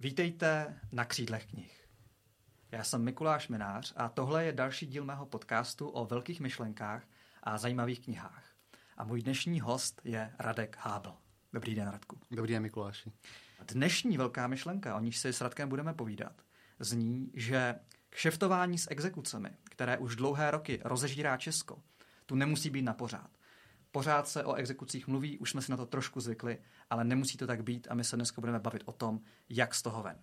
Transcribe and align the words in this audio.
Vítejte 0.00 0.80
na 0.92 1.04
křídlech 1.04 1.46
knih. 1.46 1.88
Já 2.72 2.84
jsem 2.84 3.04
Mikuláš 3.04 3.48
Minář 3.48 3.92
a 3.96 4.08
tohle 4.08 4.44
je 4.44 4.52
další 4.52 4.86
díl 4.86 5.04
mého 5.04 5.26
podcastu 5.26 5.88
o 5.88 6.06
velkých 6.06 6.40
myšlenkách 6.40 7.02
a 7.42 7.58
zajímavých 7.58 8.00
knihách. 8.00 8.44
A 8.96 9.04
můj 9.04 9.22
dnešní 9.22 9.60
host 9.60 10.00
je 10.04 10.34
Radek 10.38 10.76
Hábl. 10.80 11.14
Dobrý 11.52 11.74
den, 11.74 11.88
Radku. 11.88 12.20
Dobrý 12.30 12.52
den, 12.52 12.62
Mikuláši. 12.62 13.12
Dnešní 13.72 14.18
velká 14.18 14.46
myšlenka, 14.46 14.96
o 14.96 15.00
níž 15.00 15.18
si 15.18 15.32
s 15.32 15.40
Radkem 15.40 15.68
budeme 15.68 15.94
povídat, 15.94 16.42
zní, 16.78 17.30
že 17.34 17.74
kšeftování 18.10 18.78
s 18.78 18.90
exekucemi, 18.90 19.50
které 19.64 19.98
už 19.98 20.16
dlouhé 20.16 20.50
roky 20.50 20.80
rozežírá 20.84 21.36
Česko, 21.36 21.82
tu 22.26 22.34
nemusí 22.34 22.70
být 22.70 22.82
na 22.82 22.94
pořád. 22.94 23.35
Pořád 23.96 24.28
se 24.28 24.44
o 24.44 24.54
exekucích 24.54 25.08
mluví, 25.08 25.38
už 25.38 25.50
jsme 25.50 25.62
si 25.62 25.70
na 25.70 25.76
to 25.76 25.86
trošku 25.86 26.20
zvykli, 26.20 26.58
ale 26.90 27.04
nemusí 27.04 27.38
to 27.38 27.46
tak 27.46 27.64
být 27.64 27.88
a 27.90 27.94
my 27.94 28.04
se 28.04 28.16
dneska 28.16 28.40
budeme 28.40 28.58
bavit 28.58 28.82
o 28.86 28.92
tom, 28.92 29.20
jak 29.48 29.74
z 29.74 29.82
toho 29.82 30.02
ven. 30.02 30.18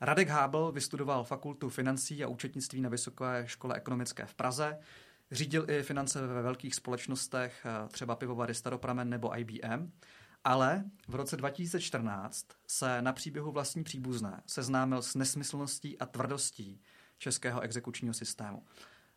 Radek 0.00 0.28
Hábl 0.28 0.72
vystudoval 0.72 1.24
fakultu 1.24 1.68
financí 1.68 2.24
a 2.24 2.28
účetnictví 2.28 2.80
na 2.80 2.88
Vysoké 2.88 3.42
škole 3.44 3.74
ekonomické 3.74 4.26
v 4.26 4.34
Praze, 4.34 4.78
řídil 5.30 5.70
i 5.70 5.82
finance 5.82 6.26
ve 6.26 6.42
velkých 6.42 6.74
společnostech, 6.74 7.66
eh, 7.66 7.88
třeba 7.88 8.16
pivovary 8.16 8.54
Staropramen 8.54 9.08
nebo 9.08 9.38
IBM, 9.38 9.92
ale 10.44 10.84
v 11.08 11.14
roce 11.14 11.36
2014 11.36 12.46
se 12.66 13.02
na 13.02 13.12
příběhu 13.12 13.52
vlastní 13.52 13.84
příbuzné 13.84 14.42
seznámil 14.46 15.02
s 15.02 15.14
nesmyslností 15.14 15.98
a 15.98 16.06
tvrdostí 16.06 16.80
českého 17.18 17.60
exekučního 17.60 18.14
systému. 18.14 18.62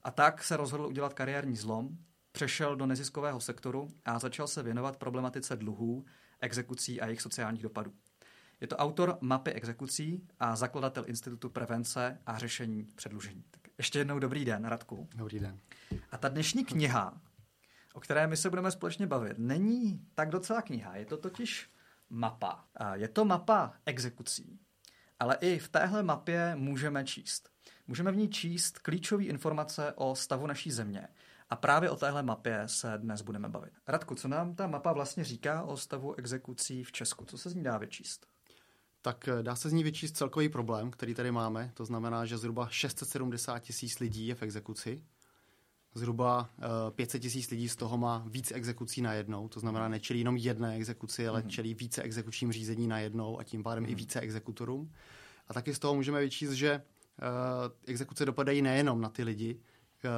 A 0.03 0.11
tak 0.11 0.43
se 0.43 0.57
rozhodl 0.57 0.85
udělat 0.85 1.13
kariérní 1.13 1.55
zlom, 1.55 1.97
přešel 2.31 2.75
do 2.75 2.85
neziskového 2.85 3.39
sektoru 3.39 3.87
a 4.05 4.19
začal 4.19 4.47
se 4.47 4.63
věnovat 4.63 4.97
problematice 4.97 5.55
dluhů, 5.55 6.05
exekucí 6.41 7.01
a 7.01 7.05
jejich 7.05 7.21
sociálních 7.21 7.63
dopadů. 7.63 7.93
Je 8.61 8.67
to 8.67 8.77
autor 8.77 9.17
mapy 9.21 9.53
exekucí 9.53 10.27
a 10.39 10.55
zakladatel 10.55 11.03
Institutu 11.07 11.49
prevence 11.49 12.17
a 12.25 12.37
řešení 12.37 12.83
předlužení. 12.83 13.43
Tak 13.51 13.61
ještě 13.77 13.99
jednou 13.99 14.19
dobrý 14.19 14.45
den, 14.45 14.65
Radku. 14.65 15.07
Dobrý 15.15 15.39
den. 15.39 15.59
A 16.11 16.17
ta 16.17 16.29
dnešní 16.29 16.65
kniha, 16.65 17.21
o 17.93 17.99
které 17.99 18.27
my 18.27 18.37
se 18.37 18.49
budeme 18.49 18.71
společně 18.71 19.07
bavit, 19.07 19.37
není 19.37 20.05
tak 20.15 20.29
docela 20.29 20.61
kniha, 20.61 20.95
je 20.95 21.05
to 21.05 21.17
totiž 21.17 21.69
mapa. 22.09 22.65
Je 22.93 23.07
to 23.07 23.25
mapa 23.25 23.73
exekucí, 23.85 24.59
ale 25.19 25.37
i 25.41 25.59
v 25.59 25.69
téhle 25.69 26.03
mapě 26.03 26.55
můžeme 26.55 27.05
číst. 27.05 27.49
Můžeme 27.87 28.11
v 28.11 28.15
ní 28.17 28.29
číst 28.29 28.79
klíčové 28.79 29.23
informace 29.23 29.93
o 29.95 30.15
stavu 30.15 30.47
naší 30.47 30.71
země, 30.71 31.07
a 31.49 31.55
právě 31.55 31.89
o 31.89 31.95
téhle 31.95 32.23
mapě 32.23 32.63
se 32.65 32.93
dnes 32.97 33.21
budeme 33.21 33.49
bavit. 33.49 33.73
Radku, 33.87 34.15
co 34.15 34.27
nám 34.27 34.55
ta 34.55 34.67
mapa 34.67 34.93
vlastně 34.93 35.23
říká 35.23 35.63
o 35.63 35.77
stavu 35.77 36.15
exekucí 36.15 36.83
v 36.83 36.91
Česku? 36.91 37.25
Co 37.25 37.37
se 37.37 37.49
z 37.49 37.55
ní 37.55 37.63
dá 37.63 37.77
vyčíst? 37.77 38.27
Tak 39.01 39.27
eh, 39.27 39.43
dá 39.43 39.55
se 39.55 39.69
z 39.69 39.73
ní 39.73 39.83
vyčíst 39.83 40.17
celkový 40.17 40.49
problém, 40.49 40.91
který 40.91 41.13
tady 41.13 41.31
máme. 41.31 41.71
To 41.73 41.85
znamená, 41.85 42.25
že 42.25 42.37
zhruba 42.37 42.67
670 42.69 43.59
tisíc 43.59 43.99
lidí 43.99 44.27
je 44.27 44.35
v 44.35 44.43
exekuci. 44.43 45.03
Zhruba 45.93 46.49
500 46.91 47.15
eh, 47.15 47.21
tisíc 47.21 47.49
lidí 47.49 47.69
z 47.69 47.75
toho 47.75 47.97
má 47.97 48.25
víc 48.27 48.51
exekucí 48.51 49.01
na 49.01 49.13
jednou. 49.13 49.47
To 49.47 49.59
znamená, 49.59 49.87
nečelí 49.87 50.19
jenom 50.19 50.37
jedné 50.37 50.75
exekuci, 50.75 51.27
ale 51.27 51.41
mm. 51.41 51.49
čelí 51.49 51.73
více 51.73 52.01
exekučním 52.01 52.51
řízení 52.51 52.87
na 52.87 52.99
jednou 52.99 53.39
a 53.39 53.43
tím 53.43 53.63
pádem 53.63 53.83
mm. 53.83 53.89
i 53.89 53.91
mhm. 53.91 53.97
více 53.97 54.19
exekutorům. 54.19 54.93
A 55.47 55.53
taky 55.53 55.73
z 55.73 55.79
toho 55.79 55.95
můžeme 55.95 56.21
vyčíst, 56.21 56.53
že 56.53 56.81
uh, 57.21 57.73
exekuce 57.87 58.25
dopadají 58.25 58.61
nejenom 58.61 59.01
na 59.01 59.09
ty 59.09 59.23
lidi, 59.23 59.59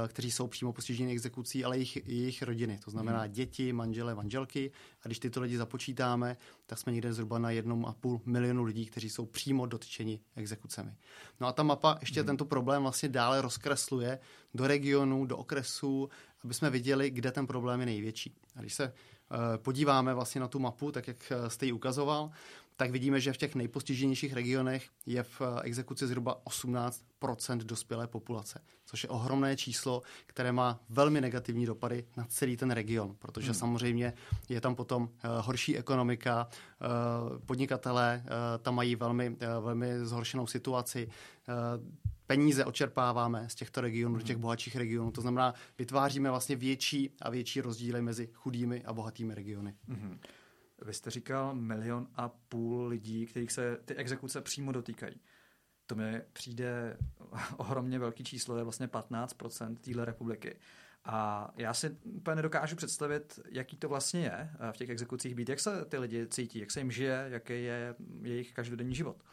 kteří 0.07 0.31
jsou 0.31 0.47
přímo 0.47 0.73
postiženi 0.73 1.11
exekucí, 1.11 1.65
ale 1.65 1.77
jejich, 1.77 2.07
jejich 2.07 2.41
rodiny. 2.41 2.79
To 2.85 2.91
znamená 2.91 3.21
hmm. 3.21 3.31
děti, 3.31 3.73
manžele, 3.73 4.15
manželky. 4.15 4.71
A 5.03 5.07
když 5.07 5.19
tyto 5.19 5.41
lidi 5.41 5.57
započítáme, 5.57 6.38
tak 6.65 6.79
jsme 6.79 6.91
někde 6.91 7.13
zhruba 7.13 7.39
na 7.39 7.51
jednom 7.51 7.85
a 7.85 7.93
půl 7.93 8.21
milionu 8.25 8.63
lidí, 8.63 8.85
kteří 8.85 9.09
jsou 9.09 9.25
přímo 9.25 9.65
dotčeni 9.65 10.19
exekucemi. 10.35 10.95
No 11.39 11.47
a 11.47 11.51
ta 11.51 11.63
mapa 11.63 11.97
ještě 12.01 12.19
hmm. 12.19 12.27
tento 12.27 12.45
problém 12.45 12.81
vlastně 12.81 13.09
dále 13.09 13.41
rozkresluje 13.41 14.19
do 14.53 14.67
regionů, 14.67 15.25
do 15.25 15.38
okresů, 15.38 16.09
aby 16.43 16.53
jsme 16.53 16.69
viděli, 16.69 17.09
kde 17.09 17.31
ten 17.31 17.47
problém 17.47 17.79
je 17.79 17.85
největší. 17.85 18.35
A 18.56 18.61
když 18.61 18.73
se 18.73 18.85
uh, 18.85 19.38
podíváme 19.57 20.13
vlastně 20.13 20.41
na 20.41 20.47
tu 20.47 20.59
mapu, 20.59 20.91
tak 20.91 21.07
jak 21.07 21.31
eh, 21.31 21.50
jste 21.50 21.66
ji 21.66 21.72
ukazoval, 21.72 22.31
tak 22.75 22.91
vidíme, 22.91 23.21
že 23.21 23.33
v 23.33 23.37
těch 23.37 23.55
nejpostiženějších 23.55 24.33
regionech 24.33 24.89
je 25.05 25.23
v 25.23 25.41
eh, 25.41 25.61
exekuci 25.61 26.07
zhruba 26.07 26.41
18% 26.45 27.57
dospělé 27.57 28.07
populace, 28.07 28.61
což 28.85 29.03
je 29.03 29.09
ohromné 29.09 29.55
číslo, 29.55 30.01
které 30.25 30.51
má 30.51 30.79
velmi 30.89 31.21
negativní 31.21 31.65
dopady 31.65 32.05
na 32.17 32.25
celý 32.25 32.57
ten 32.57 32.71
region, 32.71 33.15
protože 33.19 33.47
hmm. 33.47 33.53
samozřejmě 33.53 34.13
je 34.49 34.61
tam 34.61 34.75
potom 34.75 35.03
uh, 35.03 35.09
horší 35.45 35.77
ekonomika, 35.77 36.47
uh, 36.47 37.39
podnikatelé 37.39 38.23
tam 38.61 38.75
mají 38.75 38.95
velmi, 38.95 39.35
velmi 39.59 40.05
zhoršenou 40.05 40.47
situaci, 40.47 41.09
peníze 42.27 42.65
očerpáváme 42.65 43.49
z 43.49 43.55
těchto 43.55 43.81
regionů 43.81 44.15
do 44.15 44.21
těch 44.21 44.35
hmm. 44.35 44.41
bohatších 44.41 44.75
regionů. 44.75 45.11
To 45.11 45.21
znamená, 45.21 45.53
vytváříme 45.77 46.29
vlastně 46.29 46.55
větší 46.55 47.09
a 47.21 47.29
větší 47.29 47.61
rozdíly 47.61 48.01
mezi 48.01 48.29
chudými 48.33 48.83
a 48.85 48.93
bohatými 48.93 49.35
regiony. 49.35 49.73
Mm-hmm. 49.89 50.17
Vy 50.86 50.94
jste 50.94 51.09
říkal 51.12 51.56
milion 51.56 52.08
a 52.16 52.30
půl 52.30 52.88
lidí, 52.88 53.25
kterých 53.25 53.52
se 53.52 53.78
ty 53.86 53.96
exekuce 53.96 54.42
přímo 54.42 54.72
dotýkají. 54.72 55.19
To 55.86 55.96
mi 55.96 56.22
přijde 56.34 56.97
ohromně 57.58 58.00
velký 58.00 58.24
číslo, 58.24 58.58
je 58.58 58.64
vlastně 58.64 58.88
15% 58.88 59.75
téhle 59.75 60.06
republiky. 60.06 60.59
A 61.06 61.50
já 61.58 61.74
si 61.74 61.97
úplně 62.03 62.36
nedokážu 62.36 62.75
představit, 62.75 63.40
jaký 63.50 63.78
to 63.78 63.90
vlastně 63.90 64.22
je 64.22 64.31
eh, 64.59 64.72
v 64.72 64.78
těch 64.78 64.90
exekucích 64.90 65.36
být, 65.36 65.50
jak 65.50 65.59
se 65.59 65.86
ty 65.86 65.97
lidi 65.97 66.28
cítí, 66.28 66.59
jak 66.59 66.72
se 66.72 66.80
jim 66.80 66.92
žije, 66.92 67.25
jaký 67.30 67.63
je 67.63 67.96
jejich 68.22 68.53
každodenní 68.53 68.96
život. 68.96 69.24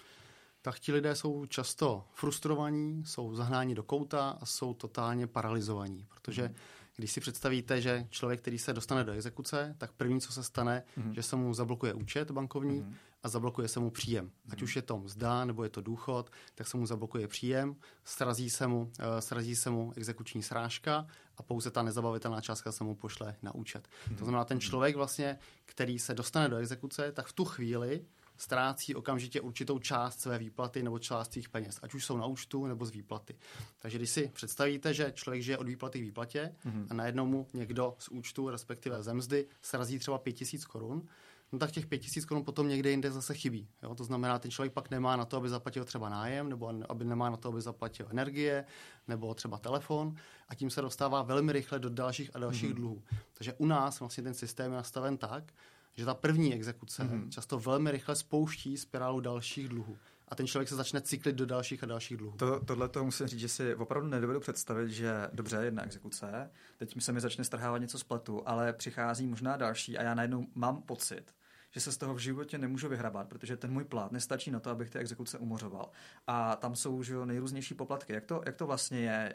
Tak 0.63 0.79
ti 0.79 0.93
lidé 0.93 1.15
jsou 1.15 1.47
často 1.47 2.05
frustrovaní, 2.13 3.05
jsou 3.05 3.35
zahnáni 3.35 3.75
do 3.75 3.83
kouta 3.83 4.31
a 4.41 4.47
jsou 4.47 4.75
totálně 4.75 5.27
paralizovaní, 5.27 6.07
protože 6.09 6.43
hmm 6.43 6.57
když 6.99 7.13
si 7.13 7.21
představíte, 7.21 7.81
že 7.81 8.07
člověk, 8.11 8.41
který 8.41 8.59
se 8.59 8.73
dostane 8.73 9.05
do 9.05 9.13
exekuce, 9.13 9.75
tak 9.79 9.93
první, 9.93 10.21
co 10.21 10.33
se 10.33 10.43
stane, 10.43 10.83
mm-hmm. 10.99 11.13
že 11.13 11.23
se 11.23 11.37
mu 11.37 11.55
zablokuje 11.55 11.95
účet 11.95 12.31
bankovní 12.31 12.83
mm-hmm. 12.83 12.95
a 13.23 13.29
zablokuje 13.29 13.69
se 13.69 13.81
mu 13.81 13.91
příjem. 13.91 14.27
Mm-hmm. 14.27 14.53
Ať 14.53 14.63
už 14.63 14.77
je 14.77 14.83
to 14.83 14.99
mzda 14.99 15.45
nebo 15.45 15.65
je 15.65 15.71
to 15.71 15.81
důchod, 15.81 16.31
tak 16.55 16.67
se 16.67 16.77
mu 16.77 16.87
zablokuje 16.87 17.29
příjem, 17.29 17.77
srazí 18.05 18.51
se 18.51 18.67
mu, 18.67 18.81
uh, 18.81 18.91
srazí 19.19 19.57
se 19.57 19.71
mu 19.71 19.93
exekuční 19.97 20.43
srážka 20.43 21.07
a 21.37 21.43
pouze 21.43 21.71
ta 21.71 21.83
nezabavitelná 21.83 22.41
částka 22.41 22.73
se 22.73 22.85
mu 22.85 22.95
pošle 22.95 23.37
na 23.43 23.55
účet. 23.55 23.89
Mm-hmm. 23.89 24.19
To 24.19 24.25
znamená, 24.25 24.45
ten 24.45 24.61
člověk 24.61 24.97
vlastně, 24.97 25.39
který 25.65 25.99
se 25.99 26.15
dostane 26.15 26.49
do 26.49 26.57
exekuce, 26.57 27.13
tak 27.13 27.27
v 27.27 27.33
tu 27.33 27.45
chvíli 27.45 28.05
ztrácí 28.39 28.95
okamžitě 28.95 29.41
určitou 29.41 29.79
část 29.79 30.21
své 30.21 30.39
výplaty 30.39 30.83
nebo 30.83 30.99
část 30.99 31.33
svých 31.33 31.49
peněz, 31.49 31.79
ať 31.83 31.95
už 31.95 32.05
jsou 32.05 32.17
na 32.17 32.27
účtu 32.27 32.67
nebo 32.67 32.87
z 32.87 32.91
výplaty. 32.91 33.37
Takže 33.79 33.99
když 33.99 34.11
si 34.11 34.31
představíte, 34.35 34.95
že 34.95 35.13
člověk 35.15 35.43
žije 35.43 35.59
od 35.59 35.67
výplaty 35.67 35.99
k 35.99 36.03
výplatě 36.03 36.55
mm-hmm. 36.67 36.87
a 36.91 36.95
najednou 36.95 37.27
mu 37.27 37.47
někdo 37.55 37.95
z 37.99 38.09
účtu, 38.09 38.51
respektive 38.51 39.03
ze 39.03 39.15
mzdy, 39.15 39.47
srazí 39.63 39.99
třeba 39.99 40.19
5000 40.19 40.65
korun, 40.65 41.09
no 41.53 41.59
tak 41.59 41.71
těch 41.71 41.87
5000 41.87 42.25
korun 42.25 42.45
potom 42.45 42.69
někde 42.69 42.91
jinde 42.91 43.11
zase 43.11 43.35
chybí. 43.35 43.69
Jo? 43.83 43.95
To 43.95 44.05
znamená, 44.05 44.39
ten 44.39 44.51
člověk 44.51 44.73
pak 44.73 44.91
nemá 44.91 45.17
na 45.17 45.25
to, 45.25 45.37
aby 45.37 45.49
zaplatil 45.49 45.85
třeba 45.85 46.09
nájem, 46.09 46.49
nebo 46.49 46.73
aby 46.89 47.05
nemá 47.05 47.31
na 47.31 47.37
to, 47.37 47.49
aby 47.49 47.61
zaplatil 47.61 48.07
energie, 48.11 48.65
nebo 49.09 49.35
třeba 49.35 49.59
telefon 49.59 50.15
a 50.49 50.55
tím 50.55 50.71
se 50.71 50.83
dostává 50.83 51.23
velmi 51.23 51.53
rychle 51.53 51.79
do 51.79 51.91
dalších 51.91 52.31
a 52.35 52.39
dalších 52.39 52.71
mm-hmm. 52.71 52.75
dluhů. 52.75 53.03
Takže 53.35 53.53
u 53.53 53.67
nás 53.67 54.01
vlastně 54.01 54.23
ten 54.23 54.35
systém 54.35 54.71
je 54.73 54.77
nastaven 54.77 55.17
tak, 55.17 55.53
že 55.95 56.05
ta 56.05 56.15
první 56.15 56.55
exekuce 56.55 57.03
mm-hmm. 57.03 57.29
často 57.29 57.59
velmi 57.59 57.91
rychle 57.91 58.17
spouští 58.17 58.77
spirálu 58.77 59.21
dalších 59.21 59.69
dluhů. 59.69 59.99
A 60.29 60.35
ten 60.35 60.47
člověk 60.47 60.69
se 60.69 60.77
začne 60.77 61.01
cyklit 61.01 61.37
do 61.37 61.47
dalších 61.47 61.83
a 61.83 61.87
dalších 61.87 62.17
dluhů. 62.17 62.37
To, 62.37 62.61
tohle 62.61 62.89
to 62.89 63.05
musím 63.05 63.27
říct, 63.27 63.41
že 63.41 63.49
si 63.49 63.75
opravdu 63.75 64.09
nedovedu 64.09 64.41
představit, 64.41 64.91
že 64.91 65.29
dobře, 65.33 65.57
jedna 65.57 65.85
exekuce, 65.85 66.51
teď 66.77 67.03
se 67.03 67.13
mi 67.13 67.21
začne 67.21 67.45
strhávat 67.45 67.81
něco 67.81 67.99
z 67.99 68.03
platu, 68.05 68.49
ale 68.49 68.73
přichází 68.73 69.27
možná 69.27 69.57
další 69.57 69.99
a 69.99 70.03
já 70.03 70.15
najednou 70.15 70.47
mám 70.55 70.83
pocit, 70.83 71.35
že 71.79 71.85
se 71.85 71.93
z 71.93 71.97
toho 71.97 72.15
v 72.15 72.19
životě 72.19 72.59
nemůžu 72.59 72.89
vyhrabat, 72.89 73.29
protože 73.29 73.57
ten 73.57 73.73
můj 73.73 73.85
plat 73.85 74.13
nestačí 74.13 74.51
na 74.51 74.61
to, 74.61 74.71
abych 74.71 74.91
ty 74.91 74.99
exekuce 74.99 75.39
umořoval. 75.39 75.91
A 76.27 76.57
tam 76.57 76.77
jsou 76.77 77.03
že 77.03 77.15
nejrůznější 77.25 77.75
poplatky. 77.75 78.13
Jak 78.13 78.25
to, 78.25 78.43
jak 78.47 78.57
to 78.57 78.67
vlastně 78.67 78.99
je, 78.99 79.35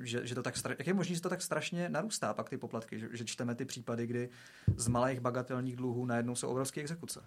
že, 0.00 0.26
že 0.26 0.34
to 0.34 0.42
tak 0.42 0.54
jak 0.78 0.86
je 0.86 0.94
možné, 0.94 1.14
že 1.14 1.20
to 1.20 1.28
tak 1.28 1.42
strašně 1.42 1.88
narůstá 1.88 2.34
pak 2.34 2.50
ty 2.50 2.56
poplatky, 2.56 3.00
že, 3.00 3.08
že 3.12 3.24
čteme 3.24 3.54
ty 3.54 3.64
případy, 3.64 4.06
kdy 4.06 4.28
z 4.76 4.88
malých 4.88 5.20
bagatelních 5.20 5.76
dluhů 5.76 6.06
najednou 6.06 6.34
jsou 6.34 6.48
obrovské 6.48 6.80
exekuce? 6.80 7.20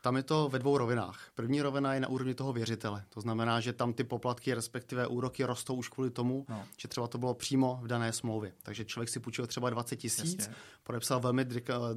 Tam 0.00 0.16
je 0.16 0.22
to 0.22 0.48
ve 0.48 0.58
dvou 0.58 0.78
rovinách. 0.78 1.30
První 1.34 1.62
rovina 1.62 1.94
je 1.94 2.00
na 2.00 2.08
úrovni 2.08 2.34
toho 2.34 2.52
věřitele. 2.52 3.04
To 3.08 3.20
znamená, 3.20 3.60
že 3.60 3.72
tam 3.72 3.92
ty 3.92 4.04
poplatky, 4.04 4.54
respektive 4.54 5.06
úroky 5.06 5.44
rostou 5.44 5.74
už 5.74 5.88
kvůli 5.88 6.10
tomu, 6.10 6.46
no. 6.48 6.64
že 6.78 6.88
třeba 6.88 7.08
to 7.08 7.18
bylo 7.18 7.34
přímo 7.34 7.78
v 7.82 7.86
dané 7.86 8.12
smlouvě. 8.12 8.52
Takže 8.62 8.84
člověk 8.84 9.08
si 9.08 9.20
půjčil 9.20 9.46
třeba 9.46 9.70
20 9.70 9.96
tisíc, 9.96 10.50
podepsal 10.82 11.20
velmi 11.20 11.44
uh, 11.44 11.52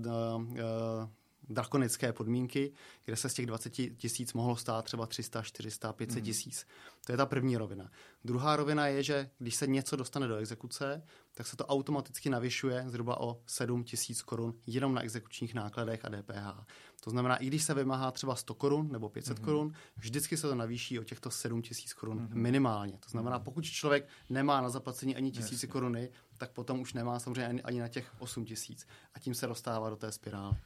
uh, 0.05 1.09
drakonické 1.53 2.13
podmínky, 2.13 2.73
kde 3.05 3.15
se 3.15 3.29
z 3.29 3.33
těch 3.33 3.45
20 3.45 3.69
tisíc 3.69 4.33
mohlo 4.33 4.55
stát 4.55 4.85
třeba 4.85 5.05
300, 5.05 5.41
400, 5.41 5.93
500 5.93 6.23
tisíc. 6.23 6.65
Hmm. 6.67 7.01
To 7.05 7.11
je 7.11 7.17
ta 7.17 7.25
první 7.25 7.57
rovina. 7.57 7.91
Druhá 8.25 8.55
rovina 8.55 8.87
je, 8.87 9.03
že 9.03 9.29
když 9.39 9.55
se 9.55 9.67
něco 9.67 9.95
dostane 9.95 10.27
do 10.27 10.35
exekuce, 10.35 11.03
tak 11.33 11.47
se 11.47 11.57
to 11.57 11.65
automaticky 11.65 12.29
navyšuje 12.29 12.83
zhruba 12.87 13.19
o 13.19 13.41
7 13.45 13.83
tisíc 13.83 14.21
korun 14.21 14.53
jenom 14.67 14.93
na 14.93 15.01
exekučních 15.01 15.53
nákladech 15.53 16.05
a 16.05 16.09
DPH. 16.09 16.65
To 17.03 17.09
znamená, 17.09 17.35
i 17.35 17.47
když 17.47 17.63
se 17.63 17.73
vymáhá 17.73 18.11
třeba 18.11 18.35
100 18.35 18.53
korun 18.53 18.91
nebo 18.91 19.09
500 19.09 19.39
mm-hmm. 19.39 19.43
korun, 19.43 19.73
vždycky 19.97 20.37
se 20.37 20.47
to 20.47 20.55
navýší 20.55 20.99
o 20.99 21.03
těchto 21.03 21.31
7 21.31 21.61
tisíc 21.61 21.93
korun 21.93 22.19
mm-hmm. 22.19 22.35
minimálně. 22.35 22.97
To 22.97 23.09
znamená, 23.09 23.37
mhm. 23.37 23.45
pokud 23.45 23.65
člověk 23.65 24.07
nemá 24.29 24.61
na 24.61 24.69
zaplacení 24.69 25.15
ani 25.15 25.31
tisíci 25.31 25.67
koruny, 25.67 26.09
tak 26.37 26.51
potom 26.51 26.79
už 26.79 26.93
nemá 26.93 27.19
samozřejmě 27.19 27.47
ani, 27.47 27.61
ani 27.61 27.79
na 27.79 27.87
těch 27.87 28.11
8 28.19 28.45
tisíc. 28.45 28.87
A 29.13 29.19
tím 29.19 29.33
se 29.33 29.47
dostává 29.47 29.89
do 29.89 29.95
té 29.95 30.11
spirály. 30.11 30.57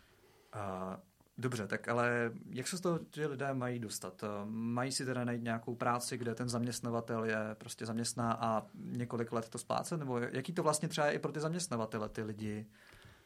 A 0.55 0.97
Dobře, 1.37 1.67
tak 1.67 1.87
ale 1.87 2.31
jak 2.49 2.67
se 2.67 2.77
z 2.77 2.81
toho 2.81 2.99
ti 3.09 3.25
lidé 3.25 3.53
mají 3.53 3.79
dostat? 3.79 4.23
Mají 4.45 4.91
si 4.91 5.05
teda 5.05 5.25
najít 5.25 5.43
nějakou 5.43 5.75
práci, 5.75 6.17
kde 6.17 6.35
ten 6.35 6.49
zaměstnavatel 6.49 7.23
je 7.25 7.55
prostě 7.57 7.85
zaměstná 7.85 8.33
a 8.33 8.65
několik 8.75 9.31
let 9.31 9.49
to 9.49 9.57
splácet? 9.57 9.99
Nebo 9.99 10.17
jaký 10.17 10.53
to 10.53 10.63
vlastně 10.63 10.87
třeba 10.87 11.07
je 11.07 11.13
i 11.13 11.19
pro 11.19 11.31
ty 11.31 11.39
zaměstnavatele, 11.39 12.09
ty 12.09 12.23
lidi 12.23 12.65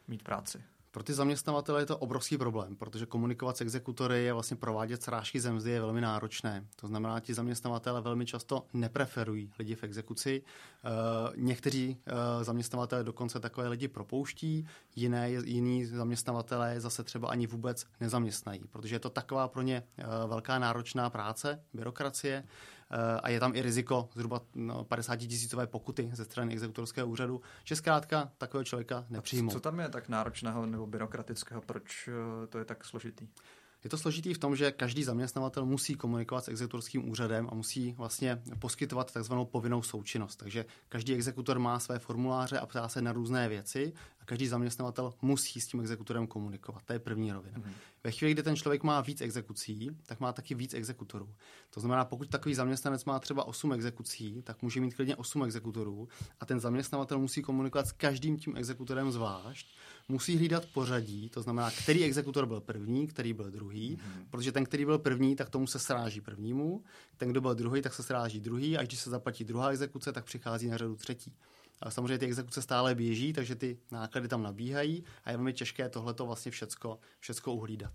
mít 0.08 0.24
práci? 0.24 0.64
Pro 0.92 1.04
ty 1.04 1.14
zaměstnavatele 1.14 1.82
je 1.82 1.86
to 1.86 1.98
obrovský 1.98 2.38
problém, 2.38 2.76
protože 2.76 3.06
komunikovat 3.06 3.58
s 3.58 3.62
exekutory 3.62 4.24
je 4.24 4.34
vlastně 4.34 4.58
provádět 4.58 5.04
srážky 5.04 5.40
zemzdy 5.40 5.72
je 5.72 5.82
velmi 5.82 6.02
náročné. 6.02 6.66
To 6.76 6.88
znamená, 6.88 7.20
ti 7.20 7.34
zaměstnavatele 7.34 8.02
velmi 8.02 8.26
často 8.26 8.66
nepreferují 8.74 9.52
lidi 9.60 9.76
v 9.76 9.84
exekuci. 9.84 10.42
Uh, 10.42 11.36
někteří 11.36 11.98
uh, 12.08 12.44
zaměstnavatele 12.44 13.04
dokonce 13.04 13.40
takové 13.40 13.68
lidi 13.68 13.88
propouští, 13.88 14.68
jiné, 14.96 15.32
jiní 15.32 15.86
zaměstnavatele 15.86 16.80
zase 16.80 17.04
třeba 17.04 17.30
ani 17.30 17.48
vůbec 17.48 17.86
nezaměstnají, 18.00 18.62
protože 18.72 18.96
je 18.96 19.00
to 19.00 19.10
taková 19.10 19.48
pro 19.48 19.62
ně 19.62 19.84
uh, 19.98 20.30
velká 20.30 20.60
náročná 20.60 21.10
práce, 21.10 21.64
byrokracie, 21.74 22.44
Eh, 22.44 22.79
a 23.24 23.30
je 23.30 23.40
tam 23.40 23.56
i 23.56 23.62
riziko 23.62 24.10
zhruba 24.14 24.42
no, 24.56 24.84
50 24.84 25.16
tisícové 25.16 25.68
pokuty 25.68 26.10
ze 26.14 26.26
strany 26.26 26.54
exekutorského 26.54 27.08
úřadu, 27.08 27.42
že 27.64 27.76
zkrátka 27.76 28.32
takového 28.38 28.64
člověka 28.64 29.06
nepřijmou. 29.10 29.52
Co 29.52 29.60
tam 29.60 29.80
je 29.80 29.90
tak 29.90 30.10
náročného 30.10 30.66
nebo 30.66 30.88
byrokratického, 30.88 31.62
proč 31.62 32.08
eh, 32.08 32.48
to 32.48 32.58
je 32.58 32.66
tak 32.66 32.86
složitý? 32.86 33.28
Je 33.84 33.90
to 33.90 33.98
složitý 33.98 34.34
v 34.34 34.38
tom, 34.38 34.56
že 34.56 34.72
každý 34.72 35.04
zaměstnavatel 35.04 35.66
musí 35.66 35.96
komunikovat 35.96 36.46
s 36.46 36.48
exekutorským 36.48 37.10
úřadem 37.10 37.48
a 37.52 37.56
musí 37.56 37.92
vlastně 37.92 38.42
poskytovat 38.60 39.14
takzvanou 39.14 39.46
povinnou 39.46 39.82
součinnost. 39.82 40.36
Takže 40.36 40.66
každý 40.90 41.14
exekutor 41.14 41.60
má 41.60 41.80
své 41.80 42.00
formuláře 42.00 42.60
a 42.60 42.66
ptá 42.66 42.88
se 42.88 43.02
na 43.02 43.12
různé 43.12 43.50
věci 43.50 43.94
každý 44.30 44.48
zaměstnavatel 44.48 45.14
musí 45.22 45.62
s 45.62 45.68
tím 45.68 45.80
exekutorem 45.82 46.28
komunikovat. 46.28 46.84
To 46.86 46.94
je 46.94 47.00
první 47.00 47.32
rovina. 47.32 47.58
Mm-hmm. 47.58 47.74
Ve 48.04 48.12
chvíli, 48.12 48.34
kdy 48.34 48.44
ten 48.44 48.56
člověk 48.56 48.84
má 48.84 49.02
víc 49.02 49.22
exekucí, 49.22 49.90
tak 50.06 50.20
má 50.20 50.34
taky 50.34 50.56
víc 50.56 50.74
exekutorů. 50.74 51.34
To 51.70 51.80
znamená, 51.80 52.06
pokud 52.06 52.30
takový 52.30 52.56
zaměstnanec 52.56 53.06
má 53.06 53.20
třeba 53.20 53.44
8 53.44 53.74
exekucí, 53.74 54.42
tak 54.42 54.62
může 54.62 54.82
mít 54.82 54.94
klidně 54.96 55.16
8 55.16 55.44
exekutorů 55.44 56.08
a 56.40 56.46
ten 56.46 56.60
zaměstnavatel 56.60 57.20
musí 57.20 57.42
komunikovat 57.42 57.88
s 57.88 57.92
každým 57.92 58.38
tím 58.38 58.58
exekutorem 58.58 59.12
zvlášť 59.12 59.68
musí 60.08 60.38
hlídat 60.38 60.66
pořadí, 60.66 61.30
to 61.30 61.42
znamená, 61.42 61.72
který 61.72 62.04
exekutor 62.04 62.46
byl 62.46 62.62
první, 62.62 63.08
který 63.08 63.34
byl 63.34 63.52
druhý, 63.52 63.98
mm-hmm. 63.98 64.26
protože 64.30 64.52
ten, 64.52 64.66
který 64.66 64.86
byl 64.86 65.00
první, 65.00 65.36
tak 65.36 65.50
tomu 65.50 65.68
se 65.68 65.80
sráží 65.80 66.22
prvnímu, 66.22 66.84
ten, 67.18 67.30
kdo 67.30 67.42
byl 67.42 67.56
druhý, 67.56 67.82
tak 67.82 67.94
se 67.94 68.04
sráží 68.04 68.40
druhý, 68.40 68.78
a 68.78 68.84
když 68.84 69.00
se 69.00 69.10
zaplatí 69.10 69.44
druhá 69.44 69.70
exekuce, 69.70 70.14
tak 70.14 70.26
přichází 70.26 70.68
na 70.68 70.78
řadu 70.78 70.96
třetí. 70.96 71.34
A 71.82 71.92
samozřejmě 71.92 72.18
ty 72.18 72.26
exekuce 72.26 72.62
stále 72.62 72.96
běží, 72.96 73.34
takže 73.34 73.56
ty 73.56 73.80
náklady 73.92 74.28
tam 74.28 74.44
nabíhají 74.44 75.04
a 75.24 75.32
je 75.32 75.38
velmi 75.38 75.54
těžké 75.54 75.90
tohleto 75.90 76.26
vlastně 76.26 76.52
všecko, 76.52 77.00
všecko 77.20 77.54
uhlídat. 77.54 77.94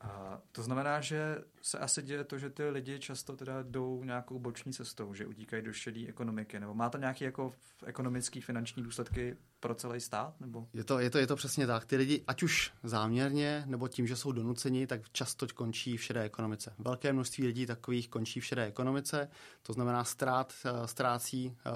A 0.00 0.40
to 0.52 0.62
znamená, 0.62 1.00
že 1.00 1.38
se 1.62 1.78
asi 1.78 2.02
děje 2.02 2.24
to, 2.24 2.38
že 2.38 2.50
ty 2.50 2.68
lidi 2.68 2.98
často 2.98 3.36
teda 3.36 3.62
jdou 3.62 4.04
nějakou 4.04 4.38
boční 4.38 4.72
cestou, 4.72 5.14
že 5.14 5.26
utíkají 5.26 5.62
do 5.62 5.72
šedé 5.72 6.06
ekonomiky, 6.08 6.60
nebo 6.60 6.74
má 6.74 6.90
to 6.90 6.98
nějaké 6.98 7.24
jako 7.24 7.52
ekonomické, 7.84 8.40
finanční 8.40 8.82
důsledky 8.82 9.36
pro 9.60 9.74
celý 9.74 10.00
stát? 10.00 10.40
Nebo? 10.40 10.68
Je, 10.74 10.84
to, 10.84 10.98
je, 10.98 11.10
to, 11.10 11.18
je 11.18 11.26
to 11.26 11.36
přesně 11.36 11.66
tak. 11.66 11.84
Ty 11.84 11.96
lidi, 11.96 12.24
ať 12.26 12.42
už 12.42 12.72
záměrně, 12.82 13.62
nebo 13.66 13.88
tím, 13.88 14.06
že 14.06 14.16
jsou 14.16 14.32
donuceni, 14.32 14.86
tak 14.86 15.00
často 15.12 15.46
končí 15.54 15.96
v 15.96 16.02
šedé 16.02 16.22
ekonomice. 16.22 16.74
Velké 16.78 17.12
množství 17.12 17.46
lidí 17.46 17.66
takových 17.66 18.08
končí 18.08 18.40
v 18.40 18.44
šedé 18.44 18.64
ekonomice, 18.64 19.28
to 19.62 19.72
znamená 19.72 20.04
ztrát, 20.04 20.52
eh, 20.64 20.86
ztrácí 20.86 21.56
eh, 21.66 21.70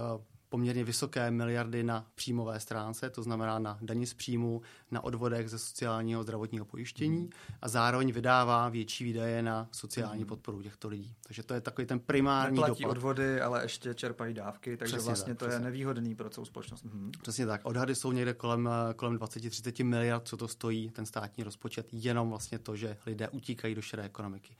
poměrně 0.52 0.84
vysoké 0.84 1.31
miliardy 1.31 1.82
na 1.82 2.06
příjmové 2.14 2.60
stránce, 2.60 3.10
to 3.10 3.22
znamená 3.22 3.58
na 3.58 3.78
daní 3.81 4.06
z 4.06 4.14
příjmu, 4.14 4.62
na 4.90 5.04
odvodech 5.04 5.49
ze 5.49 5.58
sociálního 5.58 6.22
zdravotního 6.22 6.64
pojištění 6.64 7.22
mm. 7.22 7.31
a 7.62 7.69
zároveň 7.69 8.12
vydává 8.12 8.69
větší 8.69 9.04
výdaje 9.04 9.43
na 9.43 9.69
sociální 9.72 10.22
mm. 10.22 10.26
podporu 10.26 10.62
těchto 10.62 10.88
lidí. 10.88 11.14
Takže 11.22 11.43
to 11.43 11.54
je 11.54 11.60
takový 11.60 11.87
ten 11.87 12.00
primární 12.00 12.56
Neplatí 12.56 12.82
dopad. 12.82 12.96
odvody, 12.96 13.40
ale 13.40 13.62
ještě 13.62 13.94
čerpají 13.94 14.34
dávky, 14.34 14.76
takže 14.76 14.93
přesně 14.93 15.06
vlastně 15.06 15.34
tak, 15.34 15.38
to 15.38 15.44
přesně. 15.44 15.60
je 15.60 15.64
nevýhodný 15.64 16.14
pro 16.14 16.31
celou 16.31 16.44
společnost. 16.44 16.84
Mm. 16.84 17.12
Přesně 17.22 17.46
tak. 17.46 17.60
Odhady 17.64 17.94
jsou 17.94 18.12
někde 18.12 18.34
kolem, 18.34 18.69
kolem 18.96 19.19
20-30 19.19 19.84
miliard, 19.84 20.28
co 20.28 20.37
to 20.37 20.49
stojí, 20.49 20.90
ten 20.90 21.06
státní 21.06 21.44
rozpočet, 21.44 21.87
jenom 21.93 22.28
vlastně 22.28 22.58
to, 22.58 22.76
že 22.76 22.96
lidé 23.06 23.28
utíkají 23.28 23.75
do 23.75 23.82
šedé 23.82 24.02
ekonomiky. 24.02 24.56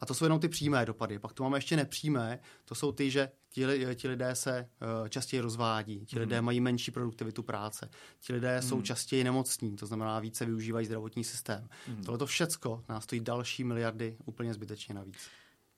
A 0.00 0.06
to 0.06 0.14
jsou 0.14 0.24
jenom 0.24 0.40
ty 0.40 0.48
přímé 0.48 0.86
dopady. 0.86 1.18
Pak 1.18 1.32
tu 1.32 1.42
máme 1.42 1.56
ještě 1.56 1.76
nepřímé, 1.76 2.38
to 2.64 2.74
jsou 2.74 2.92
ty, 2.92 3.10
že 3.10 3.30
ti, 3.48 3.66
ti 3.94 4.08
lidé 4.08 4.34
se 4.34 4.68
uh, 5.00 5.08
častěji 5.08 5.40
rozvádí, 5.40 6.06
ti 6.06 6.16
mm. 6.16 6.20
lidé 6.20 6.42
mají 6.42 6.60
menší 6.60 6.90
produktivitu 6.90 7.42
práce, 7.42 7.90
ti 8.20 8.32
lidé 8.32 8.56
mm. 8.56 8.68
jsou 8.68 8.82
častěji 8.82 9.24
nemocní, 9.24 9.76
to 9.76 9.86
znamená 9.86 10.20
více 10.20 10.44
využívají 10.44 10.86
zdravotní 10.86 11.24
systém. 11.24 11.68
Mm. 11.88 12.04
Tohle 12.04 12.18
to 12.18 12.26
všecko 12.26 12.84
nás 12.88 13.04
stojí 13.04 13.20
další 13.20 13.64
miliardy 13.64 14.16
úplně 14.24 14.54
zbytečně 14.54 14.94
navíc. 14.94 15.28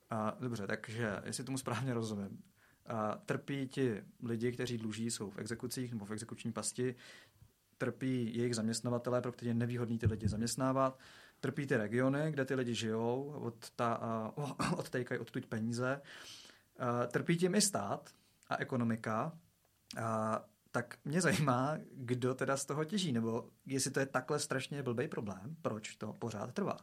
A, 0.09 0.37
dobře, 0.39 0.67
takže 0.67 1.21
jestli 1.25 1.43
tomu 1.43 1.57
správně 1.57 1.93
rozumím, 1.93 2.43
a, 2.87 3.17
trpí 3.25 3.67
ti 3.67 4.03
lidi, 4.23 4.51
kteří 4.51 4.77
dluží, 4.77 5.11
jsou 5.11 5.29
v 5.29 5.37
exekucích 5.37 5.91
nebo 5.91 6.05
v 6.05 6.11
exekuční 6.11 6.51
pasti, 6.51 6.95
trpí 7.77 8.37
jejich 8.37 8.55
zaměstnavatelé, 8.55 9.21
pro 9.21 9.31
které 9.31 9.49
je 9.49 9.53
nevýhodný 9.53 9.97
ty 9.97 10.05
lidi 10.05 10.27
zaměstnávat, 10.27 10.99
trpí 11.39 11.67
ty 11.67 11.77
regiony, 11.77 12.31
kde 12.31 12.45
ty 12.45 12.55
lidi 12.55 12.75
žijou, 12.75 13.23
od 13.23 13.69
ta, 13.75 13.99
uh, 14.37 14.51
odtejkají 14.79 15.19
odtud 15.19 15.45
peníze. 15.45 16.01
Uh, 16.01 17.11
trpí 17.11 17.37
tím 17.37 17.55
i 17.55 17.61
stát 17.61 18.09
a 18.47 18.57
ekonomika. 18.57 19.31
Uh, 19.97 20.03
tak 20.71 20.97
mě 21.05 21.21
zajímá, 21.21 21.77
kdo 21.93 22.33
teda 22.33 22.57
z 22.57 22.65
toho 22.65 22.85
těží, 22.85 23.11
nebo 23.11 23.49
jestli 23.65 23.91
to 23.91 23.99
je 23.99 24.05
takhle 24.05 24.39
strašně 24.39 24.83
blbý 24.83 25.07
problém, 25.07 25.55
proč 25.61 25.95
to 25.95 26.13
pořád 26.13 26.53
trvá. 26.53 26.77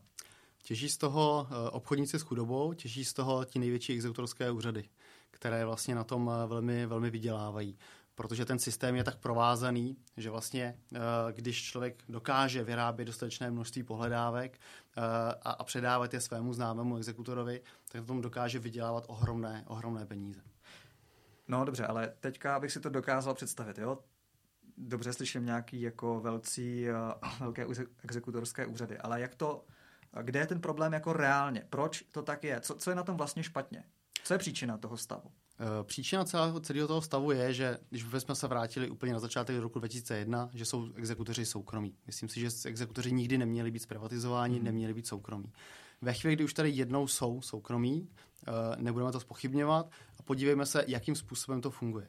Těží 0.63 0.89
z 0.89 0.97
toho 0.97 1.49
obchodníci 1.71 2.19
s 2.19 2.23
chudobou, 2.23 2.73
těží 2.73 3.05
z 3.05 3.13
toho 3.13 3.45
ti 3.45 3.59
největší 3.59 3.93
exekutorské 3.93 4.51
úřady, 4.51 4.89
které 5.31 5.65
vlastně 5.65 5.95
na 5.95 6.05
tom 6.05 6.31
velmi, 6.47 6.87
velmi 6.87 7.11
vydělávají 7.11 7.79
protože 8.17 8.45
ten 8.45 8.59
systém 8.59 8.97
je 8.97 9.05
tak 9.05 9.17
provázaný, 9.17 9.97
že 10.17 10.31
vlastně, 10.31 10.79
eh, 10.95 10.99
když 11.33 11.63
člověk 11.63 12.03
dokáže 12.09 12.65
vyrábět 12.65 13.05
dostatečné 13.05 13.51
množství 13.51 13.83
pohledávek 13.83 14.59
eh, 14.59 15.01
a 15.43 15.65
předávat 15.65 16.15
je 16.15 16.21
svému 16.21 16.53
známému 16.53 16.97
exekutorovi, 16.97 17.61
tak 17.89 18.01
na 18.01 18.07
tom 18.07 18.21
dokáže 18.21 18.59
vydělávat 18.59 19.05
ohromné, 19.09 19.65
ohromné 19.67 20.07
peníze. 20.07 20.41
No 21.49 21.65
dobře, 21.65 21.87
ale 21.87 22.13
teďka 22.21 22.57
abych 22.57 22.73
si 22.73 22.81
to 22.81 22.89
dokázal 22.89 23.35
představit, 23.35 23.79
jo? 23.79 23.99
Dobře 24.77 25.13
slyším 25.13 25.47
nějaký 25.47 25.81
jako 25.81 26.21
velcí, 26.21 26.89
eh, 26.89 26.95
velké 27.41 27.67
exekutorské 28.05 28.67
úřady, 28.67 28.99
ale 28.99 29.21
jak 29.21 29.35
to, 29.35 29.65
kde 30.23 30.41
je 30.41 30.47
ten 30.47 30.61
problém 30.61 30.93
jako 30.93 31.13
reálně? 31.13 31.67
Proč 31.71 32.05
to 32.11 32.23
tak 32.23 32.45
je? 32.45 32.61
Co, 32.61 32.75
co 32.75 32.91
je 32.91 32.97
na 32.97 33.03
tom 33.03 33.17
vlastně 33.17 33.43
špatně? 33.43 33.85
Co 34.25 34.35
je 34.35 34.39
příčina 34.39 34.79
toho 34.79 34.97
stavu? 34.97 35.33
Eh, 35.61 35.85
příčina 35.85 36.25
celého, 36.25 36.61
celého 36.61 36.89
toho 36.89 37.03
stavu 37.03 37.31
je, 37.31 37.55
že 37.55 37.79
když 37.91 38.05
jsme 38.19 38.35
se 38.35 38.49
vrátili 38.49 38.91
úplně 38.91 39.13
na 39.13 39.19
začátek 39.19 39.59
roku 39.59 39.79
2001, 39.79 40.51
že 40.55 40.65
jsou 40.65 40.89
exekutoři 40.95 41.47
soukromí. 41.47 41.95
Myslím 42.07 42.29
si, 42.29 42.41
že 42.41 42.49
exekutoři 42.65 43.13
nikdy 43.13 43.39
neměli 43.39 43.71
být 43.71 43.83
zprivatizováni, 43.83 44.57
hmm. 44.57 44.65
neměli 44.65 44.95
být 44.95 45.07
soukromí. 45.07 45.53
Ve 46.03 46.13
chvíli, 46.13 46.37
kdy 46.37 46.45
už 46.45 46.55
tady 46.55 46.71
jednou 46.71 47.07
jsou 47.07 47.41
soukromí, 47.41 48.09
eh, 48.49 48.53
nebudeme 48.77 49.13
to 49.13 49.21
spochybňovat 49.21 49.91
a 50.19 50.23
podívejme 50.23 50.67
se, 50.67 50.85
jakým 50.89 51.15
způsobem 51.15 51.61
to 51.61 51.71
funguje. 51.71 52.09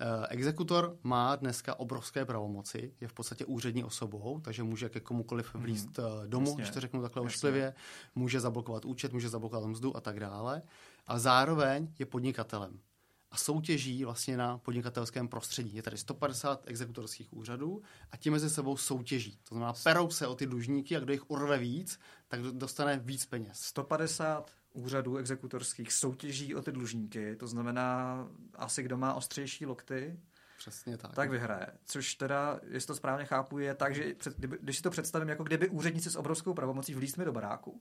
Eh, 0.00 0.26
exekutor 0.28 0.96
má 1.02 1.36
dneska 1.36 1.78
obrovské 1.78 2.24
pravomoci, 2.24 2.92
je 3.00 3.08
v 3.08 3.12
podstatě 3.12 3.44
úřední 3.44 3.84
osobou, 3.84 4.40
takže 4.40 4.62
může 4.62 4.88
ke 4.88 5.00
komukoliv 5.00 5.54
vlíst 5.54 5.98
hmm. 5.98 6.30
domů, 6.30 6.46
Jasně. 6.46 6.62
když 6.62 6.70
to 6.74 6.80
řeknu 6.80 7.02
takhle 7.02 7.22
ošklivě, 7.22 7.74
může 8.14 8.40
zablokovat 8.40 8.84
účet, 8.84 9.12
může 9.12 9.28
zablokovat 9.28 9.66
mzdu 9.66 9.96
a 9.96 10.00
tak 10.00 10.20
dále. 10.20 10.62
A 11.06 11.18
zároveň 11.18 11.92
je 11.98 12.06
podnikatelem 12.06 12.80
a 13.30 13.36
soutěží 13.36 14.04
vlastně 14.04 14.36
na 14.36 14.58
podnikatelském 14.58 15.28
prostředí. 15.28 15.76
Je 15.76 15.82
tady 15.82 15.98
150 15.98 16.62
exekutorských 16.66 17.32
úřadů 17.32 17.82
a 18.12 18.16
ti 18.16 18.30
mezi 18.30 18.50
sebou 18.50 18.76
soutěží. 18.76 19.38
To 19.48 19.54
znamená, 19.54 19.72
perou 19.82 20.10
se 20.10 20.26
o 20.26 20.34
ty 20.34 20.46
dlužníky 20.46 20.96
a 20.96 21.00
kdo 21.00 21.12
jich 21.12 21.30
urve 21.30 21.58
víc, 21.58 22.00
tak 22.28 22.40
dostane 22.42 22.98
víc 22.98 23.26
peněz. 23.26 23.60
150 23.60 24.50
úřadů 24.72 25.16
exekutorských 25.16 25.92
soutěží 25.92 26.54
o 26.54 26.62
ty 26.62 26.72
dlužníky, 26.72 27.36
to 27.36 27.46
znamená 27.46 28.28
asi 28.54 28.82
kdo 28.82 28.96
má 28.96 29.14
ostřejší 29.14 29.66
lokty, 29.66 30.20
Přesně 30.58 30.96
tak. 30.96 31.14
tak 31.14 31.30
vyhraje. 31.30 31.66
Což 31.84 32.14
teda, 32.14 32.60
jestli 32.68 32.86
to 32.86 32.94
správně 32.94 33.24
chápu, 33.24 33.58
je 33.58 33.74
tak, 33.74 33.94
že 33.94 34.14
před, 34.14 34.36
kdyby, 34.36 34.58
když 34.62 34.76
si 34.76 34.82
to 34.82 34.90
představím, 34.90 35.28
jako 35.28 35.44
kdyby 35.44 35.68
úředníci 35.68 36.10
s 36.10 36.16
obrovskou 36.16 36.54
pravomocí 36.54 36.94
vlíst 36.94 37.16
mi 37.16 37.24
do 37.24 37.32
baráku, 37.32 37.80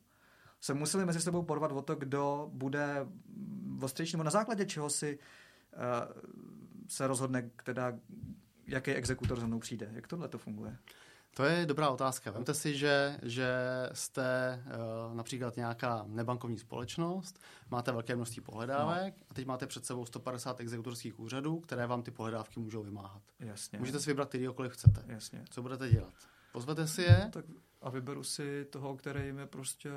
se 0.62 0.74
museli 0.74 1.06
mezi 1.06 1.22
sebou 1.22 1.44
porvat 1.44 1.72
o 1.72 1.82
to, 1.82 1.96
kdo 1.96 2.50
bude 2.54 3.08
ostřejší, 3.82 4.14
nebo 4.14 4.24
na 4.24 4.32
základě 4.32 4.66
čeho 4.66 4.90
si 4.90 5.20
uh, 5.20 6.22
se 6.88 7.08
rozhodne, 7.08 7.50
teda, 7.64 7.94
jaký 8.68 8.92
exekutor 8.92 9.40
za 9.40 9.48
mnou 9.48 9.60
přijde. 9.60 9.90
Jak 9.94 10.08
tohle 10.08 10.28
to 10.28 10.38
funguje? 10.38 10.78
To 11.38 11.44
je 11.44 11.66
dobrá 11.66 11.90
otázka. 11.90 12.32
Vemte 12.32 12.54
si, 12.54 12.78
že, 12.78 13.20
že 13.24 13.50
jste 13.94 14.60
uh, 14.66 15.16
například 15.16 15.56
nějaká 15.56 16.06
nebankovní 16.08 16.58
společnost, 16.58 17.40
máte 17.72 17.92
velké 17.92 18.16
množství 18.16 18.42
pohledávek 18.42 19.14
no. 19.18 19.24
a 19.30 19.34
teď 19.34 19.46
máte 19.46 19.68
před 19.68 19.86
sebou 19.86 20.06
150 20.06 20.60
exekutorských 20.60 21.20
úřadů, 21.20 21.60
které 21.60 21.88
vám 21.88 22.04
ty 22.04 22.12
pohledávky 22.12 22.60
můžou 22.60 22.84
vymáhat. 22.84 23.22
Jasně. 23.40 23.80
Můžete 23.80 24.00
si 24.00 24.10
vybrat 24.10 24.30
kterýkoliv 24.30 24.74
chcete. 24.74 25.04
Jasně. 25.08 25.46
Co 25.50 25.62
budete 25.62 25.90
dělat? 25.90 26.14
Pozvete 26.52 26.88
si 26.88 27.02
je? 27.02 27.22
No, 27.26 27.32
tak 27.32 27.46
a 27.82 27.90
vyberu 27.90 28.24
si 28.24 28.66
toho, 28.66 28.96
který 28.96 29.32
mi 29.32 29.48
prostě... 29.48 29.90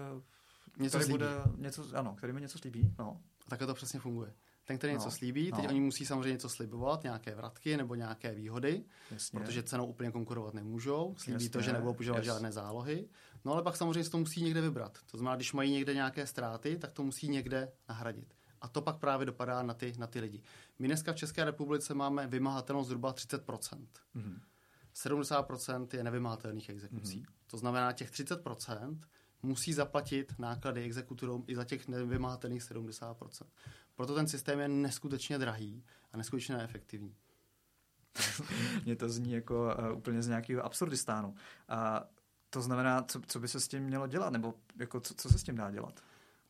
Něco 0.80 0.98
který 0.98 1.04
slíbí. 1.04 1.18
bude 1.18 1.30
něco, 1.56 1.84
ano, 1.94 2.14
který 2.14 2.32
mi 2.32 2.40
něco 2.40 2.58
slíbí. 2.58 2.94
No. 2.98 3.20
A 3.46 3.50
takhle 3.50 3.66
to 3.66 3.74
přesně 3.74 4.00
funguje. 4.00 4.32
Ten, 4.64 4.78
který 4.78 4.92
No, 4.92 4.98
něco 4.98 5.10
slíbí, 5.10 5.52
teď 5.52 5.64
no. 5.64 5.68
oni 5.70 5.80
musí 5.80 6.06
samozřejmě 6.06 6.32
něco 6.32 6.48
slibovat, 6.48 7.02
nějaké 7.02 7.34
vratky 7.34 7.76
nebo 7.76 7.94
nějaké 7.94 8.34
výhody, 8.34 8.84
Jasně. 9.10 9.40
protože 9.40 9.62
cenou 9.62 9.86
úplně 9.86 10.10
konkurovat 10.10 10.54
nemůžou. 10.54 11.14
Slíbí 11.18 11.48
to, 11.48 11.58
Jasně, 11.58 11.66
že 11.66 11.72
nebudou 11.72 11.94
požadovat 11.94 12.18
yes. 12.18 12.26
žádné 12.26 12.52
zálohy. 12.52 13.08
No 13.44 13.52
ale 13.52 13.62
pak 13.62 13.76
samozřejmě 13.76 14.04
si 14.04 14.10
to 14.10 14.18
musí 14.18 14.42
někde 14.42 14.60
vybrat. 14.60 14.98
To 15.10 15.16
znamená, 15.18 15.36
když 15.36 15.52
mají 15.52 15.72
někde 15.72 15.94
nějaké 15.94 16.26
ztráty, 16.26 16.78
tak 16.78 16.92
to 16.92 17.02
musí 17.02 17.28
někde 17.28 17.72
nahradit. 17.88 18.34
A 18.60 18.68
to 18.68 18.82
pak 18.82 18.96
právě 18.98 19.26
dopadá 19.26 19.62
na 19.62 19.74
ty, 19.74 19.92
na 19.98 20.06
ty 20.06 20.20
lidi. 20.20 20.42
My 20.78 20.86
dneska 20.86 21.12
v 21.12 21.16
České 21.16 21.44
republice 21.44 21.94
máme 21.94 22.26
vymahatelnost 22.26 22.86
zhruba 22.88 23.12
30%. 23.12 23.86
Mhm. 24.14 24.40
70% 24.94 25.96
je 25.96 26.04
nevymahatelných 26.04 26.68
exekucí. 26.68 27.16
Mhm. 27.16 27.26
To 27.46 27.56
znamená, 27.58 27.92
těch 27.92 28.10
30% 28.10 29.00
musí 29.42 29.72
zaplatit 29.72 30.34
náklady 30.38 30.82
exekutorům 30.82 31.44
i 31.46 31.56
za 31.56 31.64
těch 31.64 31.88
nevymahatelných 31.88 32.62
70%. 32.62 33.46
Proto 33.94 34.14
ten 34.14 34.28
systém 34.28 34.60
je 34.60 34.68
neskutečně 34.68 35.38
drahý 35.38 35.84
a 36.12 36.16
neskutečně 36.16 36.56
neefektivní. 36.56 37.14
Mně 38.84 38.96
to 38.96 39.08
zní 39.08 39.32
jako 39.32 39.74
uh, 39.78 39.98
úplně 39.98 40.22
z 40.22 40.28
nějakého 40.28 40.64
absurdistánu. 40.64 41.34
A 41.68 42.04
to 42.50 42.62
znamená, 42.62 43.02
co, 43.02 43.20
co 43.26 43.40
by 43.40 43.48
se 43.48 43.60
s 43.60 43.68
tím 43.68 43.82
mělo 43.82 44.06
dělat, 44.06 44.30
nebo 44.30 44.54
jako 44.76 45.00
co, 45.00 45.14
co 45.14 45.28
se 45.28 45.38
s 45.38 45.42
tím 45.42 45.56
dá 45.56 45.70
dělat? 45.70 46.00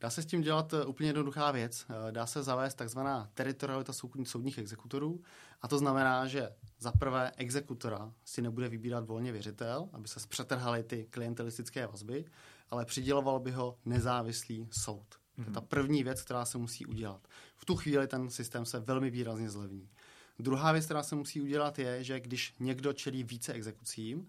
Dá 0.00 0.10
se 0.10 0.22
s 0.22 0.26
tím 0.26 0.40
dělat 0.40 0.72
eh, 0.72 0.84
úplně 0.84 1.08
jednoduchá 1.08 1.50
věc. 1.50 1.86
Eh, 2.08 2.12
Dá 2.12 2.26
se 2.26 2.42
zavést 2.42 2.74
takzvaná 2.74 3.30
teritorialita 3.34 3.92
soud- 3.92 4.24
soudních 4.24 4.58
exekutorů 4.58 5.20
a 5.62 5.68
to 5.68 5.78
znamená, 5.78 6.26
že 6.26 6.50
za 6.80 6.92
prvé 6.92 7.32
exekutora 7.36 8.12
si 8.24 8.42
nebude 8.42 8.68
vybírat 8.68 9.06
volně 9.06 9.32
věřitel, 9.32 9.88
aby 9.92 10.08
se 10.08 10.20
zpřetrhaly 10.20 10.82
ty 10.82 11.06
klientelistické 11.10 11.86
vazby, 11.86 12.24
ale 12.70 12.84
přiděloval 12.84 13.40
by 13.40 13.50
ho 13.50 13.78
nezávislý 13.84 14.68
soud. 14.70 15.06
To 15.36 15.42
je 15.42 15.50
ta 15.54 15.60
první 15.60 16.04
věc, 16.04 16.22
která 16.22 16.44
se 16.44 16.58
musí 16.58 16.86
udělat. 16.86 17.28
V 17.56 17.64
tu 17.64 17.76
chvíli 17.76 18.06
ten 18.06 18.30
systém 18.30 18.64
se 18.64 18.80
velmi 18.80 19.10
výrazně 19.10 19.50
zlevní. 19.50 19.88
Druhá 20.38 20.72
věc, 20.72 20.84
která 20.84 21.02
se 21.02 21.14
musí 21.14 21.40
udělat, 21.40 21.78
je, 21.78 22.04
že 22.04 22.20
když 22.20 22.54
někdo 22.60 22.92
čelí 22.92 23.24
více 23.24 23.52
exekucím, 23.52 24.26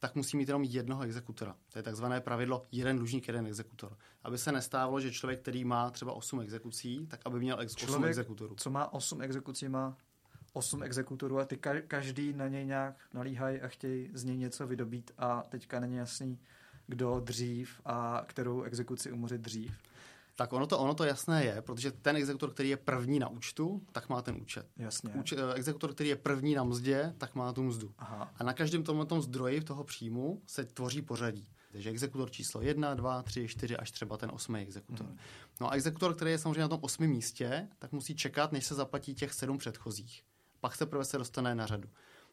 tak 0.00 0.14
musí 0.14 0.36
mít 0.36 0.48
jenom 0.48 0.62
jednoho 0.64 1.02
exekutora. 1.02 1.56
To 1.72 1.78
je 1.78 1.82
takzvané 1.82 2.20
pravidlo 2.20 2.66
jeden 2.72 2.96
dlužník, 2.96 3.26
jeden 3.28 3.46
exekutor. 3.46 3.96
Aby 4.22 4.38
se 4.38 4.52
nestávalo, 4.52 5.00
že 5.00 5.12
člověk, 5.12 5.40
který 5.42 5.64
má 5.64 5.90
třeba 5.90 6.12
8 6.12 6.40
exekucí, 6.40 7.06
tak 7.06 7.20
aby 7.24 7.40
měl 7.40 7.60
ex- 7.60 7.74
8 7.76 7.86
Člověk, 7.86 8.10
exekutorů. 8.10 8.54
co 8.54 8.70
má 8.70 8.92
8 8.92 9.22
exekucí, 9.22 9.68
má 9.68 9.96
8 10.52 10.82
exekutorů 10.82 11.38
a 11.38 11.44
ty 11.44 11.56
ka- 11.56 11.82
každý 11.86 12.32
na 12.32 12.48
něj 12.48 12.66
nějak 12.66 12.96
nalíhají 13.14 13.60
a 13.60 13.68
chtějí 13.68 14.10
z 14.14 14.24
něj 14.24 14.36
něco 14.36 14.66
vydobít 14.66 15.10
a 15.18 15.42
teďka 15.48 15.80
není 15.80 15.96
jasný, 15.96 16.38
kdo 16.86 17.20
dřív 17.20 17.80
a 17.84 18.24
kterou 18.26 18.62
exekuci 18.62 19.12
umořit 19.12 19.40
dřív. 19.40 19.72
Tak 20.36 20.52
ono 20.52 20.66
to, 20.66 20.78
ono 20.78 20.94
to 20.94 21.04
jasné 21.04 21.44
je, 21.44 21.62
protože 21.62 21.90
ten 21.92 22.16
exekutor, 22.16 22.50
který 22.50 22.68
je 22.68 22.76
první 22.76 23.18
na 23.18 23.28
účtu, 23.28 23.82
tak 23.92 24.08
má 24.08 24.22
ten 24.22 24.36
účet. 24.36 24.66
Jasně. 24.76 25.12
Úč, 25.14 25.32
eh, 25.32 25.36
exekutor, 25.54 25.94
který 25.94 26.08
je 26.08 26.16
první 26.16 26.54
na 26.54 26.64
mzdě, 26.64 27.14
tak 27.18 27.34
má 27.34 27.52
tu 27.52 27.62
mzdu. 27.62 27.94
Aha. 27.98 28.34
A 28.38 28.44
na 28.44 28.52
každém 28.52 28.82
tomhle 28.82 29.06
zdroji 29.22 29.60
toho 29.60 29.84
příjmu 29.84 30.42
se 30.46 30.64
tvoří 30.64 31.02
pořadí. 31.02 31.48
Takže 31.72 31.90
exekutor 31.90 32.30
číslo 32.30 32.62
1, 32.62 32.94
2, 32.94 33.22
3, 33.22 33.48
4 33.48 33.76
až 33.76 33.90
třeba 33.90 34.16
ten 34.16 34.30
osmý 34.32 34.60
exekutor. 34.60 35.06
Mhm. 35.06 35.16
No 35.60 35.72
a 35.72 35.74
exekutor, 35.74 36.14
který 36.14 36.30
je 36.30 36.38
samozřejmě 36.38 36.60
na 36.60 36.68
tom 36.68 36.80
osmém 36.82 37.10
místě, 37.10 37.68
tak 37.78 37.92
musí 37.92 38.16
čekat, 38.16 38.52
než 38.52 38.66
se 38.66 38.74
zaplatí 38.74 39.14
těch 39.14 39.32
sedm 39.32 39.58
předchozích. 39.58 40.22
Pak 40.62 40.74
se 40.76 40.86
prvé 40.86 41.04
se 41.04 41.18
dostane 41.18 41.54
na 41.54 41.66
řadu. 41.66 41.88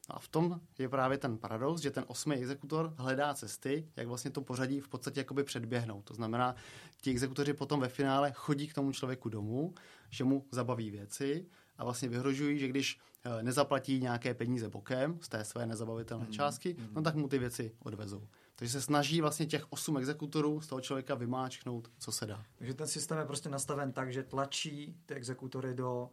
No 0.10 0.16
a 0.16 0.20
v 0.20 0.28
tom 0.28 0.62
je 0.80 0.90
právě 0.90 1.18
ten 1.18 1.38
paradox, 1.38 1.82
že 1.82 1.92
ten 1.92 2.04
osmý 2.08 2.36
exekutor 2.36 2.94
hledá 2.98 3.34
cesty, 3.34 3.88
jak 3.96 4.08
vlastně 4.08 4.32
to 4.32 4.42
pořadí 4.42 4.80
v 4.80 4.88
podstatě 4.88 5.20
jakoby 5.20 5.44
předběhnout. 5.44 6.06
To 6.06 6.14
znamená, 6.14 6.56
ti 7.02 7.12
exekutoři 7.12 7.54
potom 7.54 7.80
ve 7.80 7.90
finále 7.90 8.32
chodí 8.32 8.68
k 8.68 8.74
tomu 8.74 8.92
člověku 8.92 9.30
domů, 9.30 9.74
že 10.10 10.24
mu 10.24 10.46
zabaví 10.52 10.92
věci 10.92 11.46
a 11.78 11.84
vlastně 11.84 12.10
vyhrožují, 12.10 12.60
že 12.60 12.68
když 12.68 13.00
eh, 13.24 13.44
nezaplatí 13.44 14.00
nějaké 14.00 14.34
peníze 14.34 14.70
bokem 14.70 15.20
z 15.22 15.30
té 15.30 15.44
své 15.46 15.66
nezabavitelné 15.66 16.24
Mhm, 16.26 16.34
částky, 16.34 16.76
no 16.92 17.02
tak 17.02 17.16
mu 17.16 17.28
ty 17.28 17.40
věci 17.40 17.72
odvezou. 17.80 18.28
Takže 18.56 18.72
se 18.74 18.82
snaží 18.82 19.22
vlastně 19.22 19.46
těch 19.46 19.66
osm 19.72 19.98
exekutorů 19.98 20.62
z 20.62 20.68
toho 20.68 20.82
člověka 20.82 21.16
vymáčknout, 21.16 21.92
co 21.98 22.12
se 22.12 22.26
dá. 22.26 22.46
Takže 22.56 22.74
ten 22.74 22.88
systém 22.88 23.18
je 23.18 23.26
prostě 23.26 23.50
nastaven 23.50 23.92
tak, 23.92 24.14
že 24.14 24.24
tlačí 24.24 24.96
ty 25.06 25.14
exekutory 25.14 25.74
do 25.74 26.10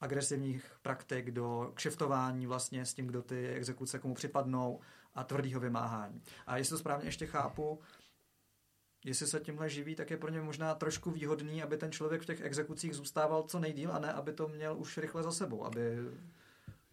agresivních 0.00 0.72
praktik, 0.82 1.30
do 1.30 1.72
kšeftování 1.74 2.46
vlastně 2.46 2.86
s 2.86 2.94
tím, 2.94 3.06
kdo 3.06 3.22
ty 3.22 3.48
exekuce 3.48 3.98
komu 3.98 4.14
připadnou 4.14 4.80
a 5.14 5.24
tvrdýho 5.24 5.60
vymáhání. 5.60 6.22
A 6.46 6.56
jestli 6.56 6.70
to 6.70 6.78
správně 6.78 7.08
ještě 7.08 7.26
chápu, 7.26 7.80
jestli 9.04 9.26
se 9.26 9.40
tímhle 9.40 9.68
živí, 9.70 9.94
tak 9.94 10.10
je 10.10 10.16
pro 10.16 10.30
ně 10.30 10.40
možná 10.40 10.74
trošku 10.74 11.10
výhodný, 11.10 11.62
aby 11.62 11.76
ten 11.76 11.92
člověk 11.92 12.22
v 12.22 12.26
těch 12.26 12.40
exekucích 12.40 12.94
zůstával 12.94 13.42
co 13.42 13.58
nejdíl 13.58 13.92
a 13.92 13.98
ne, 13.98 14.12
aby 14.12 14.32
to 14.32 14.48
měl 14.48 14.78
už 14.78 14.98
rychle 14.98 15.22
za 15.22 15.32
sebou, 15.32 15.64
aby... 15.64 15.96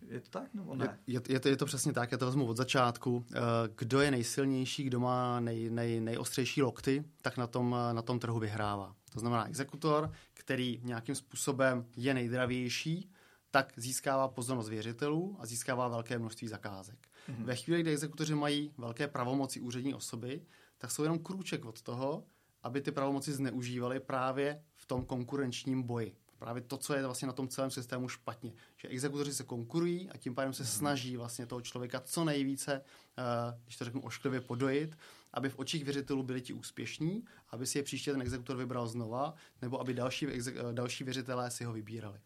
Je 0.07 0.21
to 0.21 0.29
tak 0.29 0.53
nebo 0.53 0.75
ne? 0.75 0.99
Je, 1.07 1.21
je, 1.29 1.39
to, 1.39 1.49
je 1.49 1.57
to 1.57 1.65
přesně 1.65 1.93
tak, 1.93 2.11
já 2.11 2.17
to 2.17 2.25
vezmu 2.25 2.45
od 2.47 2.57
začátku. 2.57 3.25
Eh, 3.35 3.39
Kdo 3.77 4.01
je 4.01 4.11
nejsilnější, 4.11 4.83
kdo 4.83 4.99
má 4.99 5.39
nej, 5.39 5.69
nej, 5.69 5.99
nejostřejší 5.99 6.61
lokty, 6.61 7.03
tak 7.21 7.37
na 7.37 7.47
tom, 7.47 7.75
eh, 7.89 7.93
na 7.93 8.01
tom 8.01 8.19
trhu 8.19 8.39
vyhrává. 8.39 8.95
To 9.15 9.19
znamená 9.19 9.47
exekutor, 9.47 10.11
který 10.33 10.81
nějakým 10.83 11.15
způsobem 11.15 11.85
je 11.95 12.13
nejdravější, 12.13 13.11
tak 13.51 13.73
získává 13.77 14.27
pozornost 14.27 14.69
věřitelů 14.69 15.37
a 15.39 15.45
získává 15.45 15.87
velké 15.87 16.19
množství 16.19 16.47
zakázek. 16.47 17.07
Mhm. 17.27 17.43
Ve 17.43 17.55
chvíli, 17.55 17.81
kdy 17.81 17.91
exekutoři 17.91 18.35
mají 18.35 18.71
velké 18.77 19.07
pravomoci 19.07 19.59
úřední 19.59 19.93
osoby, 19.93 20.41
tak 20.77 20.91
jsou 20.91 21.03
jenom 21.03 21.19
krůček 21.19 21.65
od 21.65 21.81
toho, 21.81 22.23
aby 22.63 22.81
ty 22.81 22.91
pravomoci 22.91 23.33
zneužívali 23.33 23.99
právě 23.99 24.61
v 24.75 24.85
tom 24.85 25.05
konkurenčním 25.05 25.83
boji. 25.83 26.15
Právě 26.39 26.61
to, 26.61 26.77
co 26.77 26.93
je 26.93 27.05
vlastně 27.05 27.27
na 27.27 27.33
tom 27.33 27.47
celém 27.47 27.71
systému 27.71 28.09
špatně. 28.09 28.53
Že 28.77 28.87
exekutoři 28.87 29.33
se 29.33 29.43
konkurují 29.43 30.09
a 30.09 30.17
tím 30.17 30.35
pádem 30.35 30.53
se 30.53 30.65
snaží 30.65 31.17
vlastně 31.17 31.45
toho 31.45 31.61
člověka 31.61 31.99
co 31.99 32.23
nejvíce, 32.23 32.81
eh, 33.17 33.59
když 33.63 33.77
to 33.77 33.85
řeknu 33.85 34.01
ošklivě, 34.01 34.41
podojit, 34.41 34.97
aby 35.35 35.49
v 35.49 35.59
očích 35.59 35.83
věřitelů 35.83 36.23
byli 36.23 36.41
ti 36.41 36.53
úspěšní, 36.53 37.25
aby 37.49 37.65
si 37.65 37.77
je 37.77 37.83
příště 37.83 38.11
ten 38.11 38.21
exekutor 38.21 38.57
vybral 38.57 38.87
znova, 38.87 39.33
nebo 39.61 39.79
aby 39.79 39.93
další, 39.93 40.27
eh, 40.27 40.53
další 40.71 41.03
věřitelé 41.03 41.51
si 41.51 41.63
ho 41.63 41.73
vybírali. 41.73 42.19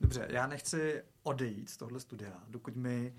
Dobře, 0.00 0.28
já 0.30 0.46
nechci 0.46 1.02
odejít 1.22 1.70
z 1.70 1.76
tohle 1.76 2.00
studia, 2.00 2.42
dokud 2.48 2.76
mi 2.76 3.14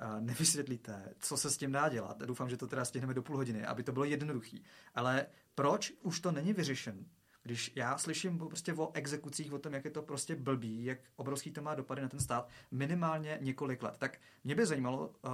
uh, 0.00 0.20
nevysvětlíte, 0.20 1.14
co 1.18 1.36
se 1.36 1.50
s 1.50 1.56
tím 1.56 1.72
dá 1.72 1.88
dělat. 1.88 2.18
Doufám, 2.18 2.50
že 2.50 2.56
to 2.56 2.66
teda 2.66 2.84
stihneme 2.84 3.14
do 3.14 3.22
půl 3.22 3.36
hodiny, 3.36 3.66
aby 3.66 3.82
to 3.82 3.92
bylo 3.92 4.04
jednoduchý. 4.04 4.64
Ale 4.94 5.26
proč 5.54 5.92
už 6.02 6.20
to 6.20 6.32
není 6.32 6.52
vyřešen? 6.52 7.06
Když 7.42 7.72
já 7.76 7.98
slyším 7.98 8.38
prostě 8.38 8.74
o 8.74 8.90
exekucích, 8.94 9.52
o 9.52 9.58
tom, 9.58 9.72
jak 9.72 9.84
je 9.84 9.90
to 9.90 10.02
prostě 10.02 10.36
blbý, 10.36 10.84
jak 10.84 10.98
obrovský 11.16 11.50
to 11.50 11.62
má 11.62 11.74
dopady 11.74 12.02
na 12.02 12.08
ten 12.08 12.20
stát, 12.20 12.48
minimálně 12.70 13.38
několik 13.40 13.82
let. 13.82 13.94
Tak 13.98 14.18
mě 14.44 14.54
by 14.54 14.66
zajímalo, 14.66 15.08
uh, 15.08 15.30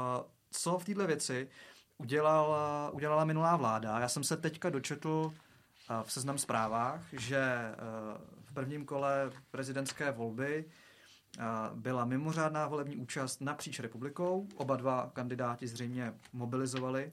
co 0.51 0.79
v 0.79 0.85
této 0.85 1.07
věci 1.07 1.49
udělala, 1.99 2.91
udělala 2.91 3.25
minulá 3.25 3.57
vláda. 3.57 3.99
Já 3.99 4.09
jsem 4.09 4.25
se 4.25 4.37
teďka 4.37 4.71
dočetl 4.71 5.09
uh, 5.11 5.33
v 6.03 6.13
seznam 6.13 6.39
zprávách, 6.39 7.01
že 7.13 7.73
uh, 7.73 8.21
v 8.45 8.53
prvním 8.55 8.85
kole 8.85 9.31
prezidentské 9.51 10.13
volby 10.13 10.65
uh, 11.39 11.79
byla 11.79 12.05
mimořádná 12.05 12.69
volební 12.69 12.97
účast 12.97 13.41
napříč 13.41 13.81
republikou. 13.81 14.49
Oba 14.55 14.77
dva 14.77 15.11
kandidáti 15.13 15.69
zřejmě 15.69 16.15
mobilizovali 16.33 17.13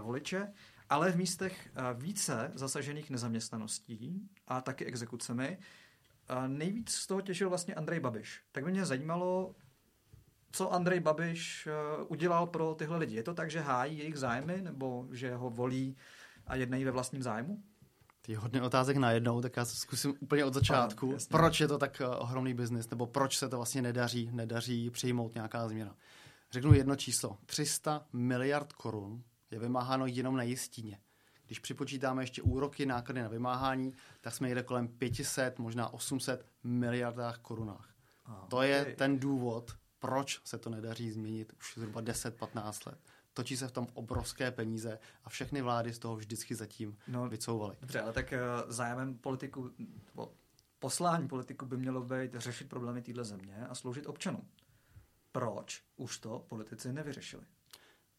voliče, 0.00 0.52
ale 0.90 1.12
v 1.12 1.16
místech 1.16 1.70
více 1.94 2.52
zasažených 2.54 3.10
nezaměstnaností 3.10 4.28
a 4.48 4.60
taky 4.60 4.84
exekucemi 4.84 5.58
nejvíc 6.46 6.90
z 6.90 7.06
toho 7.06 7.20
těšil 7.20 7.48
vlastně 7.48 7.74
Andrej 7.74 8.00
Babiš. 8.00 8.42
Tak 8.52 8.64
by 8.64 8.70
mě 8.70 8.86
zajímalo, 8.86 9.54
co 10.52 10.72
Andrej 10.72 11.00
Babiš 11.00 11.68
uh, 12.00 12.06
udělal 12.08 12.46
pro 12.46 12.74
tyhle 12.74 12.98
lidi. 12.98 13.16
Je 13.16 13.22
to 13.22 13.34
tak, 13.34 13.50
že 13.50 13.60
hájí 13.60 13.98
jejich 13.98 14.16
zájmy, 14.16 14.62
nebo 14.62 15.08
že 15.10 15.34
ho 15.34 15.50
volí 15.50 15.96
a 16.46 16.56
jednají 16.56 16.84
ve 16.84 16.90
vlastním 16.90 17.22
zájmu? 17.22 17.62
Ty 18.22 18.34
hodně 18.34 18.62
otázek 18.62 18.96
najednou, 18.96 19.40
tak 19.40 19.56
já 19.56 19.64
zkusím 19.64 20.14
úplně 20.20 20.44
od 20.44 20.54
začátku. 20.54 21.08
Ano, 21.08 21.18
proč 21.30 21.60
je 21.60 21.68
to 21.68 21.78
tak 21.78 22.00
eh, 22.00 22.06
ohromný 22.06 22.54
biznis, 22.54 22.90
nebo 22.90 23.06
proč 23.06 23.38
se 23.38 23.48
to 23.48 23.56
vlastně 23.56 23.82
nedaří, 23.82 24.30
nedaří 24.32 24.90
přijmout 24.90 25.34
nějaká 25.34 25.68
změna. 25.68 25.96
Řeknu 26.52 26.74
jedno 26.74 26.96
číslo. 26.96 27.38
300 27.46 28.06
miliard 28.12 28.72
korun 28.72 29.22
je 29.50 29.58
vymáháno 29.58 30.06
jenom 30.06 30.36
na 30.36 30.42
jistině. 30.42 30.98
Když 31.46 31.58
připočítáme 31.58 32.22
ještě 32.22 32.42
úroky, 32.42 32.86
náklady 32.86 33.22
na 33.22 33.28
vymáhání, 33.28 33.92
tak 34.20 34.34
jsme 34.34 34.50
jde 34.50 34.62
kolem 34.62 34.88
500, 34.88 35.58
možná 35.58 35.92
800 35.92 36.46
miliardách 36.64 37.38
korunách. 37.38 37.88
Ah, 38.26 38.46
to 38.48 38.62
je 38.62 38.80
okay. 38.80 38.94
ten 38.94 39.18
důvod, 39.18 39.76
proč 40.00 40.40
se 40.44 40.58
to 40.58 40.70
nedaří 40.70 41.10
změnit 41.10 41.52
už 41.58 41.74
zhruba 41.76 42.02
10-15 42.02 42.90
let. 42.90 42.98
Točí 43.32 43.56
se 43.56 43.68
v 43.68 43.72
tom 43.72 43.86
obrovské 43.94 44.50
peníze 44.50 44.98
a 45.24 45.28
všechny 45.28 45.62
vlády 45.62 45.92
z 45.92 45.98
toho 45.98 46.16
vždycky 46.16 46.54
zatím 46.54 46.98
no, 47.08 47.28
vycouvaly. 47.28 47.76
Dobře, 47.80 48.00
ale 48.00 48.12
tak 48.12 48.32
uh, 48.32 48.70
zájemem 48.72 49.18
politiku, 49.18 49.70
poslání 50.78 51.28
politiku 51.28 51.66
by 51.66 51.76
mělo 51.76 52.02
být 52.02 52.34
řešit 52.34 52.68
problémy 52.68 53.02
téhle 53.02 53.24
země 53.24 53.66
a 53.68 53.74
sloužit 53.74 54.06
občanům. 54.06 54.48
Proč 55.32 55.82
už 55.96 56.18
to 56.18 56.44
politici 56.48 56.92
nevyřešili? 56.92 57.42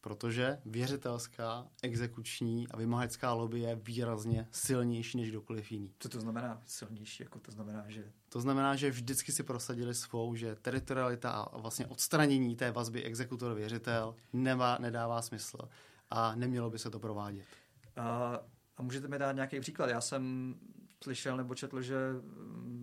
Protože 0.02 0.60
věřitelská, 0.66 1.68
exekuční 1.84 2.68
a 2.68 2.78
vymahačská 2.78 3.34
lobby 3.34 3.60
je 3.60 3.76
výrazně 3.76 4.48
silnější 4.52 5.18
než 5.18 5.30
kdokoliv 5.30 5.72
jiný. 5.72 5.94
Co 6.00 6.10
to 6.10 6.20
znamená 6.20 6.62
silnější? 6.66 7.24
Jako 7.24 7.40
to 7.40 7.52
znamená, 7.52 7.84
že... 7.88 8.12
To 8.30 8.42
znamená, 8.42 8.76
že 8.76 8.92
vždycky 8.92 9.32
si 9.32 9.44
prosadili 9.44 9.96
svou, 9.96 10.36
že 10.36 10.56
teritorialita 10.56 11.32
a 11.32 11.58
vlastně 11.58 11.88
odstranění 11.88 12.56
té 12.56 12.72
vazby 12.72 13.04
exekutor-věřitel 13.04 14.16
nemá, 14.34 14.78
nedává 14.78 15.22
smysl 15.22 15.58
a 16.10 16.36
nemělo 16.36 16.70
by 16.70 16.80
se 16.80 16.90
to 16.90 17.00
provádět. 17.00 17.46
A, 17.96 18.40
a 18.78 18.84
můžete 18.84 19.08
mi 19.08 19.20
dát 19.20 19.32
nějaký 19.32 19.60
příklad? 19.60 19.90
Já 19.90 20.02
jsem 20.02 20.56
slyšel 21.04 21.38
nebo 21.38 21.56
četl, 21.56 21.82
že 21.82 21.96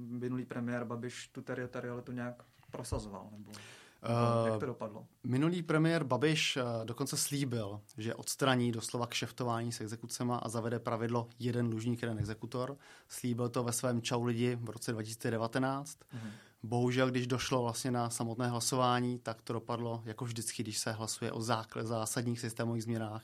minulý 0.08 0.44
premiér 0.44 0.84
Babiš 0.84 1.28
tu 1.28 1.42
teritorialitu 1.42 2.12
nějak 2.12 2.42
prosazoval. 2.70 3.28
Nebo... 3.32 3.52
Uh, 4.02 4.48
Jak 4.48 4.60
to 4.60 4.66
dopadlo? 4.66 5.06
Minulý 5.24 5.62
premiér 5.62 6.04
Babiš 6.04 6.56
uh, 6.56 6.84
dokonce 6.84 7.16
slíbil, 7.16 7.80
že 7.96 8.14
odstraní 8.14 8.72
doslova 8.72 9.06
kšeftování 9.06 9.72
s 9.72 9.80
exekucema 9.80 10.36
a 10.36 10.48
zavede 10.48 10.78
pravidlo 10.78 11.28
jeden 11.38 11.70
dlužník, 11.70 12.02
jeden 12.02 12.18
exekutor. 12.18 12.76
Slíbil 13.08 13.48
to 13.48 13.64
ve 13.64 13.72
svém 13.72 14.02
Čau 14.02 14.24
lidi 14.24 14.54
v 14.54 14.70
roce 14.70 14.92
2019. 14.92 15.98
Uh-huh. 15.98 16.30
Bohužel, 16.62 17.10
když 17.10 17.26
došlo 17.26 17.62
vlastně 17.62 17.90
na 17.90 18.10
samotné 18.10 18.48
hlasování, 18.48 19.18
tak 19.18 19.42
to 19.42 19.52
dopadlo 19.52 20.02
jako 20.04 20.24
vždycky, 20.24 20.62
když 20.62 20.78
se 20.78 20.92
hlasuje 20.92 21.32
o 21.32 21.40
základ, 21.40 21.86
zásadních 21.86 22.40
systémových 22.40 22.82
změnách. 22.82 23.22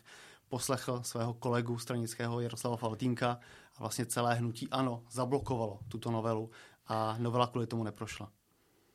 Poslechl 0.48 1.00
svého 1.02 1.34
kolegu 1.34 1.78
stranického 1.78 2.40
Jaroslava 2.40 2.76
Faltínka 2.76 3.38
a 3.76 3.80
vlastně 3.80 4.06
celé 4.06 4.34
hnutí 4.34 4.68
ANO 4.68 5.02
zablokovalo 5.10 5.80
tuto 5.88 6.10
novelu 6.10 6.50
a 6.86 7.16
novela 7.18 7.46
kvůli 7.46 7.66
tomu 7.66 7.84
neprošla. 7.84 8.30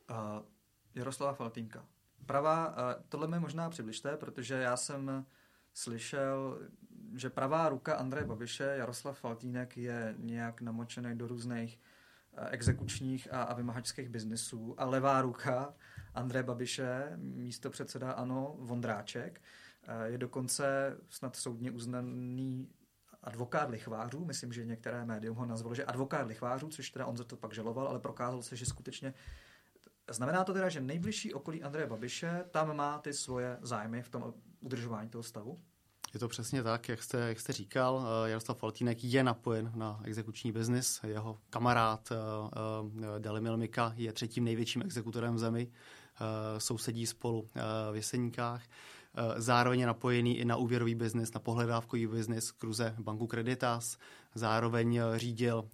Uh 0.09 0.43
Jaroslava 0.95 1.33
Faltínka. 1.33 1.85
Pravá, 2.25 2.75
tohle 3.09 3.27
mi 3.27 3.39
možná 3.39 3.69
přibližte, 3.69 4.17
protože 4.17 4.53
já 4.55 4.77
jsem 4.77 5.25
slyšel, 5.73 6.59
že 7.15 7.29
pravá 7.29 7.69
ruka 7.69 7.95
Andreje 7.95 8.25
Babiše, 8.25 8.63
Jaroslav 8.63 9.19
Faltínek, 9.19 9.77
je 9.77 10.15
nějak 10.17 10.61
namočený 10.61 11.17
do 11.17 11.27
různých 11.27 11.79
exekučních 12.49 13.33
a, 13.33 13.43
a 13.43 13.53
vymahačských 13.53 14.09
biznesů 14.09 14.75
a 14.77 14.85
levá 14.85 15.21
ruka 15.21 15.73
Andreje 16.15 16.43
Babiše, 16.43 17.11
místo 17.15 17.69
předseda 17.69 18.11
ANO 18.11 18.55
Vondráček, 18.59 19.41
je 20.05 20.17
dokonce 20.17 20.97
snad 21.09 21.35
soudně 21.35 21.71
uznaný 21.71 22.69
advokát 23.23 23.69
lichvářů, 23.69 24.25
myslím, 24.25 24.53
že 24.53 24.65
některé 24.65 25.05
médium 25.05 25.37
ho 25.37 25.45
nazvalo, 25.45 25.75
že 25.75 25.85
advokát 25.85 26.27
lichvářů, 26.27 26.67
což 26.67 26.89
teda 26.89 27.05
on 27.05 27.17
za 27.17 27.23
to 27.23 27.37
pak 27.37 27.53
žaloval, 27.53 27.87
ale 27.87 27.99
prokázal 27.99 28.41
se, 28.41 28.55
že 28.55 28.65
skutečně 28.65 29.13
Znamená 30.09 30.43
to 30.43 30.53
teda, 30.53 30.69
že 30.69 30.81
nejbližší 30.81 31.33
okolí 31.33 31.63
Andreje 31.63 31.87
Babiše 31.87 32.43
tam 32.51 32.75
má 32.75 32.99
ty 32.99 33.13
svoje 33.13 33.57
zájmy 33.61 34.01
v 34.01 34.09
tom 34.09 34.33
udržování 34.59 35.09
toho 35.09 35.23
stavu? 35.23 35.59
Je 36.13 36.19
to 36.19 36.27
přesně 36.27 36.63
tak, 36.63 36.89
jak 36.89 37.03
jste, 37.03 37.17
jak 37.17 37.39
jste 37.39 37.53
říkal. 37.53 38.05
Eh, 38.05 38.29
Jaroslav 38.29 38.57
Faltínek 38.57 39.03
je 39.03 39.23
napojen 39.23 39.71
na 39.75 40.01
exekuční 40.03 40.51
biznis. 40.51 40.99
Jeho 41.07 41.37
kamarád 41.49 42.11
uh, 42.11 42.17
uh, 42.93 43.19
Dalimil 43.19 43.57
Mika 43.57 43.93
je 43.95 44.13
třetím 44.13 44.43
největším 44.43 44.81
exekutorem 44.81 45.35
v 45.35 45.39
zemi. 45.39 45.71
Sousedí 46.57 47.05
spolu 47.05 47.49
v 47.91 47.95
Jeseníkách. 47.95 48.63
Zároveň 49.37 49.79
je 49.79 49.87
napojený 49.87 50.37
i 50.37 50.45
na 50.45 50.55
úvěrový 50.55 50.95
biznis, 50.95 51.33
na 51.33 51.39
pohledávkový 51.39 52.07
biznis 52.07 52.51
kruze 52.51 52.95
banku 52.99 53.27
Creditas. 53.27 53.97
Zároveň 54.35 55.01
řídil 55.15 55.69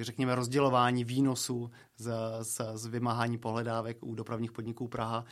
řekněme, 0.00 0.34
rozdělování 0.34 1.04
výnosů 1.04 1.70
z, 1.96 2.12
z, 2.40 2.60
z 2.74 2.86
vymáhání 2.86 3.38
pohledávek 3.38 3.98
u 4.00 4.14
dopravních 4.14 4.52
podniků 4.52 4.88
Praha. 4.88 5.24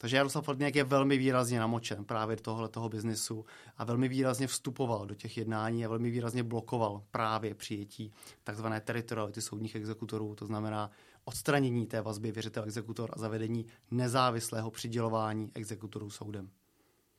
Takže 0.00 0.16
Jaroslav 0.16 0.44
Faltňák 0.44 0.76
je 0.76 0.84
velmi 0.84 1.18
výrazně 1.18 1.60
namočen 1.60 2.04
právě 2.04 2.36
do 2.36 2.42
tohle 2.42 2.68
toho 2.68 2.88
biznesu 2.88 3.44
a 3.76 3.84
velmi 3.84 4.08
výrazně 4.08 4.46
vstupoval 4.46 5.06
do 5.06 5.14
těch 5.14 5.36
jednání 5.36 5.84
a 5.84 5.88
velmi 5.88 6.10
výrazně 6.10 6.42
blokoval 6.42 7.02
právě 7.10 7.54
přijetí 7.54 8.12
takzvané 8.44 8.80
teritoriality 8.80 9.42
soudních 9.42 9.74
exekutorů, 9.74 10.34
to 10.34 10.46
znamená 10.46 10.90
odstranění 11.24 11.86
té 11.86 12.00
vazby 12.00 12.32
věřitel-exekutor 12.32 13.08
a 13.12 13.18
zavedení 13.18 13.66
nezávislého 13.90 14.70
přidělování 14.70 15.50
exekutorů 15.54 16.10
soudem. 16.10 16.50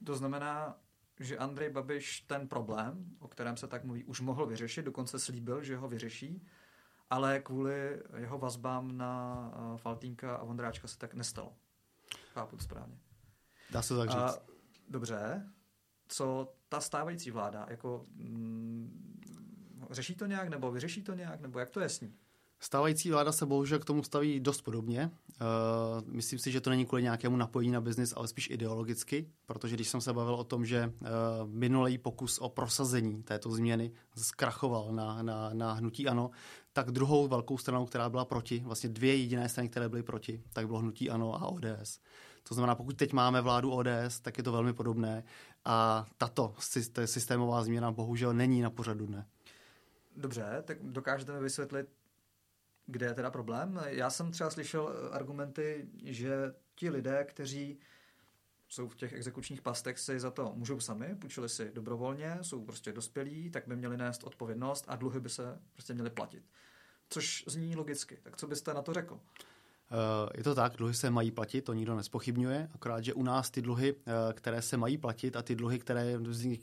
To 0.04 0.16
znamená, 0.16 0.78
že 1.20 1.38
Andrej 1.38 1.70
Babiš 1.70 2.22
ten 2.22 2.48
problém, 2.48 3.06
o 3.20 3.28
kterém 3.28 3.58
se 3.58 3.68
tak 3.68 3.84
mluví, 3.84 4.04
už 4.04 4.22
mohl 4.22 4.46
vyřešit, 4.46 4.86
dokonce 4.86 5.20
slíbil, 5.20 5.64
že 5.64 5.78
ho 5.78 5.88
vyřeší, 5.88 6.42
ale 7.10 7.40
kvůli 7.40 8.02
jeho 8.18 8.38
vazbám 8.38 8.98
na 8.98 9.44
uh, 9.56 9.78
Faltínka 9.78 10.36
a 10.36 10.44
Vondráčka 10.44 10.88
se 10.88 10.98
tak 10.98 11.14
nestalo. 11.14 11.54
Chápu 12.34 12.56
to 12.56 12.64
správně. 12.64 12.98
Dá 13.72 13.82
se 13.82 13.98
tak 13.98 14.10
říct. 14.10 14.20
A, 14.20 14.38
dobře. 14.90 15.50
Co 16.08 16.54
ta 16.70 16.82
stávající 16.82 17.32
vláda, 17.32 17.66
jako 17.70 18.04
mm, 18.16 19.20
řeší 19.92 20.16
to 20.16 20.26
nějak, 20.26 20.50
nebo 20.50 20.72
vyřeší 20.72 21.04
to 21.04 21.14
nějak, 21.14 21.42
nebo 21.42 21.60
jak 21.60 21.70
to 21.70 21.80
je 21.80 21.90
s 21.90 22.02
ní? 22.02 22.14
Stávající 22.62 23.12
vláda 23.12 23.32
se 23.32 23.46
bohužel 23.46 23.80
k 23.80 23.86
tomu 23.86 24.04
staví 24.04 24.40
dost 24.40 24.62
podobně. 24.62 25.12
Uh, 25.42 26.08
myslím 26.08 26.40
si, 26.40 26.52
že 26.52 26.62
to 26.62 26.70
není 26.70 26.86
kvůli 26.86 27.04
nějakému 27.04 27.38
napojení 27.38 27.72
na 27.72 27.82
biznis, 27.82 28.14
ale 28.18 28.28
spíš 28.28 28.50
ideologicky, 28.50 29.30
protože 29.46 29.76
když 29.76 29.90
jsem 29.90 30.02
se 30.02 30.14
bavil 30.14 30.36
o 30.36 30.44
tom, 30.44 30.66
že 30.66 30.94
uh, 31.02 31.08
minulý 31.46 31.98
pokus 31.98 32.38
o 32.38 32.50
prosazení 32.50 33.24
této 33.24 33.52
změny 33.52 33.92
zkrachoval 34.18 34.92
na, 34.92 35.22
na, 35.22 35.50
na 35.54 35.74
hnutí 35.74 36.08
ANO, 36.08 36.32
tak 36.74 36.92
druhou 36.92 37.28
velkou 37.28 37.58
stranou, 37.58 37.86
která 37.86 38.10
byla 38.10 38.26
proti, 38.26 38.60
vlastně 38.66 38.90
dvě 38.90 39.16
jediné 39.16 39.50
strany, 39.50 39.70
které 39.70 39.90
byly 39.90 40.04
proti, 40.04 40.44
tak 40.54 40.68
bylo 40.68 40.80
hnutí 40.80 41.10
ANO 41.10 41.36
a 41.36 41.48
ODS. 41.48 42.00
To 42.44 42.56
znamená, 42.56 42.76
pokud 42.76 42.98
teď 42.98 43.14
máme 43.14 43.42
vládu 43.42 43.72
ODS, 43.72 44.20
tak 44.22 44.38
je 44.38 44.44
to 44.44 44.52
velmi 44.52 44.74
podobné 44.74 45.24
a 45.66 46.06
tato 46.18 46.56
systémová 47.06 47.64
změna 47.64 47.92
bohužel 47.92 48.34
není 48.34 48.62
na 48.62 48.70
pořadu 48.70 49.06
dne. 49.06 49.26
Dobře, 50.16 50.64
tak 50.66 50.78
dokážete 50.82 51.34
mi 51.34 51.40
vysvětlit, 51.40 51.90
kde 52.86 53.06
je 53.06 53.14
teda 53.14 53.32
problém? 53.32 53.80
Já 53.86 54.10
jsem 54.10 54.32
třeba 54.32 54.50
slyšel 54.50 55.10
argumenty, 55.12 55.88
že 56.04 56.54
ti 56.76 56.90
lidé, 56.90 57.24
kteří 57.24 57.80
jsou 58.70 58.88
v 58.88 58.96
těch 58.96 59.14
exekučních 59.14 59.62
pastech, 59.62 60.00
si 60.00 60.20
za 60.20 60.32
to 60.32 60.54
můžou 60.56 60.80
sami, 60.80 61.16
půjčili 61.16 61.50
si 61.50 61.72
dobrovolně, 61.74 62.38
jsou 62.42 62.66
prostě 62.66 62.94
dospělí, 62.94 63.50
tak 63.50 63.68
by 63.68 63.76
měli 63.76 63.98
nést 63.98 64.24
odpovědnost 64.24 64.86
a 64.88 64.96
dluhy 64.96 65.20
by 65.20 65.30
se 65.30 65.60
prostě 65.74 65.94
měly 65.94 66.10
platit. 66.10 66.44
Což 67.10 67.44
zní 67.48 67.76
logicky. 67.76 68.18
Tak 68.24 68.38
co 68.38 68.48
byste 68.48 68.74
na 68.74 68.82
to 68.82 68.94
řekl? 68.94 69.20
Eh, 69.92 70.30
je 70.38 70.44
to 70.44 70.56
tak, 70.56 70.78
dluhy 70.78 70.94
se 70.94 71.10
mají 71.10 71.32
platit, 71.32 71.62
to 71.62 71.74
nikdo 71.74 71.96
nespochybňuje, 71.96 72.70
akorát, 72.74 73.04
že 73.04 73.14
u 73.14 73.24
nás 73.24 73.52
ty 73.52 73.62
dluhy, 73.62 73.96
eh, 73.96 74.34
které 74.34 74.62
se 74.62 74.78
mají 74.78 74.98
platit 74.98 75.36
a 75.36 75.42
ty 75.42 75.56
dluhy, 75.56 75.80
které 75.80 76.18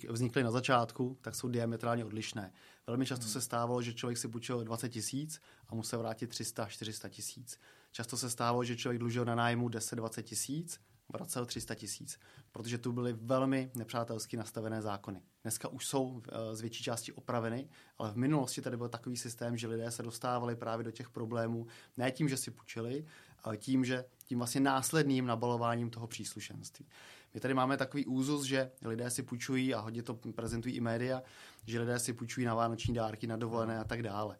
vznikly 0.08 0.42
na 0.42 0.50
začátku, 0.50 1.18
tak 1.20 1.34
jsou 1.34 1.48
diametrálně 1.48 2.04
odlišné. 2.04 2.52
Velmi 2.86 3.06
často 3.06 3.24
hmm. 3.24 3.32
se 3.32 3.40
stávalo, 3.40 3.82
že 3.82 3.94
člověk 3.94 4.18
si 4.18 4.28
půjčil 4.28 4.64
20 4.64 4.88
tisíc 4.88 5.40
a 5.68 5.74
musel 5.74 5.98
vrátit 5.98 6.30
300-400 6.30 7.08
tisíc. 7.08 7.60
Často 7.92 8.16
se 8.16 8.30
stávalo, 8.30 8.64
že 8.64 8.76
člověk 8.76 8.98
dlužil 8.98 9.24
na 9.24 9.34
nájmu 9.34 9.68
10-20 9.68 10.22
tisíc 10.22 10.80
vracel 11.08 11.46
300 11.46 11.74
tisíc, 11.74 12.18
protože 12.52 12.78
tu 12.78 12.92
byly 12.92 13.12
velmi 13.12 13.70
nepřátelsky 13.74 14.36
nastavené 14.36 14.82
zákony. 14.82 15.22
Dneska 15.42 15.68
už 15.68 15.86
jsou 15.86 16.22
eh, 16.28 16.56
z 16.56 16.60
větší 16.60 16.84
části 16.84 17.12
opraveny, 17.12 17.68
ale 17.98 18.10
v 18.10 18.16
minulosti 18.16 18.62
tady 18.62 18.76
byl 18.76 18.88
takový 18.88 19.16
systém, 19.16 19.56
že 19.56 19.66
lidé 19.66 19.90
se 19.90 20.02
dostávali 20.02 20.56
právě 20.56 20.84
do 20.84 20.90
těch 20.90 21.10
problémů 21.10 21.66
ne 21.96 22.10
tím, 22.10 22.28
že 22.28 22.36
si 22.36 22.50
půjčili, 22.50 23.04
ale 23.42 23.56
tím, 23.56 23.84
že 23.84 24.04
tím 24.24 24.38
vlastně 24.38 24.60
následným 24.60 25.26
nabalováním 25.26 25.90
toho 25.90 26.06
příslušenství. 26.06 26.86
My 27.34 27.40
tady 27.40 27.54
máme 27.54 27.76
takový 27.76 28.06
úzus, 28.06 28.44
že 28.44 28.70
lidé 28.82 29.10
si 29.10 29.22
půjčují, 29.22 29.74
a 29.74 29.80
hodně 29.80 30.02
to 30.02 30.14
prezentují 30.14 30.74
i 30.74 30.80
média, 30.80 31.22
že 31.66 31.80
lidé 31.80 31.98
si 31.98 32.12
půjčují 32.12 32.46
na 32.46 32.54
vánoční 32.54 32.94
dárky, 32.94 33.26
na 33.26 33.36
dovolené 33.36 33.78
a 33.78 33.84
tak 33.84 34.02
dále. 34.02 34.38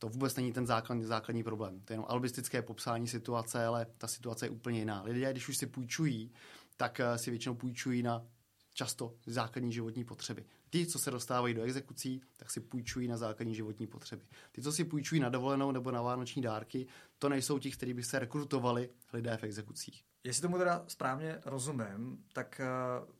To 0.00 0.08
vůbec 0.08 0.36
není 0.36 0.52
ten 0.52 0.66
základní, 0.66 1.04
základní 1.04 1.42
problém. 1.42 1.80
To 1.80 1.92
je 1.92 1.94
jenom 1.94 2.06
albistické 2.08 2.62
popsání 2.62 3.08
situace, 3.08 3.66
ale 3.66 3.86
ta 3.98 4.06
situace 4.06 4.46
je 4.46 4.50
úplně 4.50 4.78
jiná. 4.78 5.02
Lidé, 5.02 5.32
když 5.32 5.48
už 5.48 5.56
si 5.56 5.66
půjčují, 5.66 6.32
tak 6.76 7.00
eh, 7.00 7.18
si 7.18 7.30
většinou 7.30 7.54
půjčují 7.54 8.02
na 8.02 8.26
často 8.74 9.14
základní 9.26 9.72
životní 9.72 10.04
potřeby. 10.04 10.44
Ty, 10.70 10.86
co 10.86 10.98
se 10.98 11.10
dostávají 11.10 11.54
do 11.54 11.62
exekucí, 11.62 12.22
tak 12.36 12.50
si 12.50 12.60
půjčují 12.60 13.08
na 13.08 13.16
základní 13.16 13.54
životní 13.54 13.86
potřeby. 13.86 14.22
Ty, 14.52 14.62
co 14.62 14.72
si 14.72 14.84
půjčují 14.84 15.20
na 15.20 15.28
dovolenou 15.28 15.72
nebo 15.72 15.90
na 15.90 16.02
vánoční 16.02 16.42
dárky, 16.42 16.86
to 17.18 17.28
nejsou 17.28 17.58
ti, 17.58 17.70
kteří 17.70 17.94
by 17.94 18.02
se 18.02 18.18
rekrutovali 18.18 18.90
lidé 19.12 19.36
v 19.36 19.44
exekucích. 19.44 20.04
Jestli 20.24 20.42
tomu 20.42 20.58
teda 20.58 20.84
správně 20.88 21.40
rozumím, 21.44 22.24
tak 22.32 22.60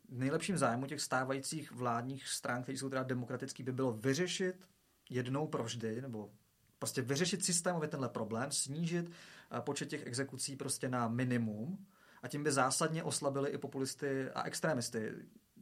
v 0.08 0.18
nejlepším 0.18 0.58
zájmu 0.58 0.86
těch 0.86 1.00
stávajících 1.00 1.72
vládních 1.72 2.28
stran, 2.28 2.62
které 2.62 2.78
jsou 2.78 2.88
teda 2.88 3.02
demokratický, 3.02 3.62
by 3.62 3.72
bylo 3.72 3.92
vyřešit 3.92 4.66
jednou 5.10 5.46
provždy, 5.46 6.02
nebo 6.02 6.30
prostě 6.80 7.02
vyřešit 7.02 7.44
systémově 7.44 7.88
tenhle 7.88 8.08
problém, 8.08 8.52
snížit 8.52 9.10
počet 9.60 9.88
těch 9.88 10.06
exekucí 10.06 10.56
prostě 10.56 10.88
na 10.88 11.08
minimum 11.08 11.86
a 12.22 12.28
tím 12.28 12.44
by 12.44 12.52
zásadně 12.52 13.02
oslabili 13.02 13.50
i 13.50 13.58
populisty 13.58 14.30
a 14.30 14.42
extrémisty. 14.42 15.12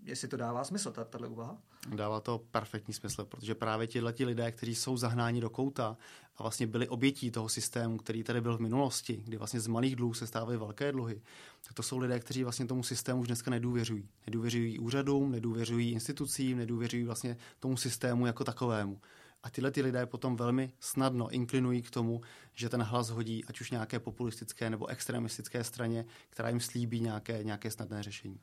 Jestli 0.03 0.29
to 0.29 0.37
dává 0.37 0.65
smysl, 0.65 0.93
tato 0.93 1.19
úvaha? 1.31 1.59
Dává 1.95 2.21
to 2.21 2.39
perfektní 2.51 2.95
smysl, 2.95 3.25
protože 3.25 3.55
právě 3.55 3.87
tihle 3.87 4.15
lidé, 4.25 4.53
kteří 4.53 4.75
jsou 4.75 4.97
zahnáni 4.97 5.41
do 5.41 5.51
kouta 5.51 5.97
a 6.37 6.43
vlastně 6.43 6.67
byli 6.67 6.89
obětí 6.89 7.31
toho 7.31 7.49
systému, 7.49 7.99
který 7.99 8.25
tady 8.25 8.41
byl 8.41 8.57
v 8.57 8.61
minulosti, 8.61 9.23
kdy 9.25 9.37
vlastně 9.37 9.61
z 9.61 9.67
malých 9.67 9.97
dluhů 9.97 10.15
se 10.15 10.27
stávají 10.27 10.59
velké 10.59 10.93
dluhy, 10.93 11.23
tak 11.63 11.75
to 11.75 11.83
jsou 11.83 11.99
lidé, 11.99 12.21
kteří 12.21 12.43
vlastně 12.45 12.67
tomu 12.67 12.83
systému 12.83 13.21
už 13.21 13.27
dneska 13.27 13.51
nedůvěřují. 13.51 14.09
Nedůvěřují 14.27 14.79
úřadům, 14.79 15.31
nedůvěřují 15.31 15.93
institucím, 15.93 16.59
nedůvěřují 16.59 17.05
vlastně 17.05 17.37
tomu 17.61 17.77
systému 17.77 18.27
jako 18.27 18.45
takovému. 18.45 19.01
A 19.43 19.51
tyhle 19.51 19.71
ty 19.71 19.83
lidé 19.83 20.07
potom 20.07 20.37
velmi 20.37 20.73
snadno 20.81 21.31
inklinují 21.31 21.83
k 21.83 21.91
tomu, 21.91 22.21
že 22.55 22.69
ten 22.69 22.83
hlas 22.83 23.11
hodí 23.11 23.45
ať 23.45 23.61
už 23.61 23.71
nějaké 23.71 24.01
populistické 24.01 24.71
nebo 24.71 24.87
extremistické 24.87 25.65
straně, 25.65 26.05
která 26.31 26.49
jim 26.49 26.61
slíbí 26.61 27.01
nějaké, 27.01 27.45
nějaké 27.45 27.71
snadné 27.71 28.03
řešení. 28.03 28.41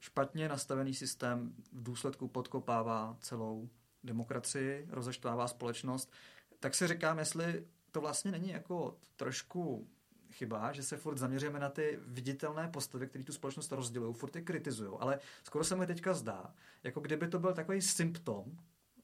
Špatně 0.00 0.48
nastavený 0.48 0.94
systém 0.94 1.54
v 1.72 1.82
důsledku 1.82 2.28
podkopává 2.28 3.16
celou 3.20 3.68
demokracii, 4.04 4.86
rozeštvává 4.90 5.48
společnost. 5.48 6.12
Tak 6.60 6.74
si 6.74 6.86
říkám, 6.86 7.18
jestli 7.18 7.66
to 7.90 8.00
vlastně 8.00 8.30
není 8.30 8.50
jako 8.50 8.98
trošku 9.16 9.88
chyba, 10.30 10.72
že 10.72 10.82
se 10.82 10.96
furt 10.96 11.18
zaměříme 11.18 11.60
na 11.60 11.68
ty 11.68 11.98
viditelné 12.06 12.68
postavy, 12.68 13.06
které 13.06 13.24
tu 13.24 13.32
společnost 13.32 13.72
rozdělují, 13.72 14.14
furt 14.14 14.36
je 14.36 14.42
kritizují, 14.42 14.90
ale 15.00 15.18
skoro 15.44 15.64
se 15.64 15.76
mi 15.76 15.86
teďka 15.86 16.14
zdá, 16.14 16.54
jako 16.82 17.00
kdyby 17.00 17.28
to 17.28 17.38
byl 17.38 17.54
takový 17.54 17.82
symptom 17.82 18.58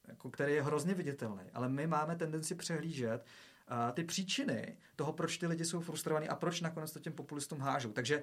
jako 0.08 0.30
který 0.30 0.52
je 0.52 0.62
hrozně 0.62 0.94
viditelný, 0.94 1.42
ale 1.54 1.68
my 1.68 1.86
máme 1.86 2.16
tendenci 2.16 2.54
přehlížet 2.54 3.24
uh, 3.70 3.92
ty 3.92 4.04
příčiny 4.04 4.76
toho, 4.96 5.12
proč 5.12 5.38
ty 5.38 5.46
lidi 5.46 5.64
jsou 5.64 5.80
frustrovaní 5.80 6.28
a 6.28 6.36
proč 6.36 6.60
nakonec 6.60 6.92
to 6.92 7.00
těm 7.00 7.12
populistům 7.12 7.60
hážou. 7.60 7.92
Takže 7.92 8.22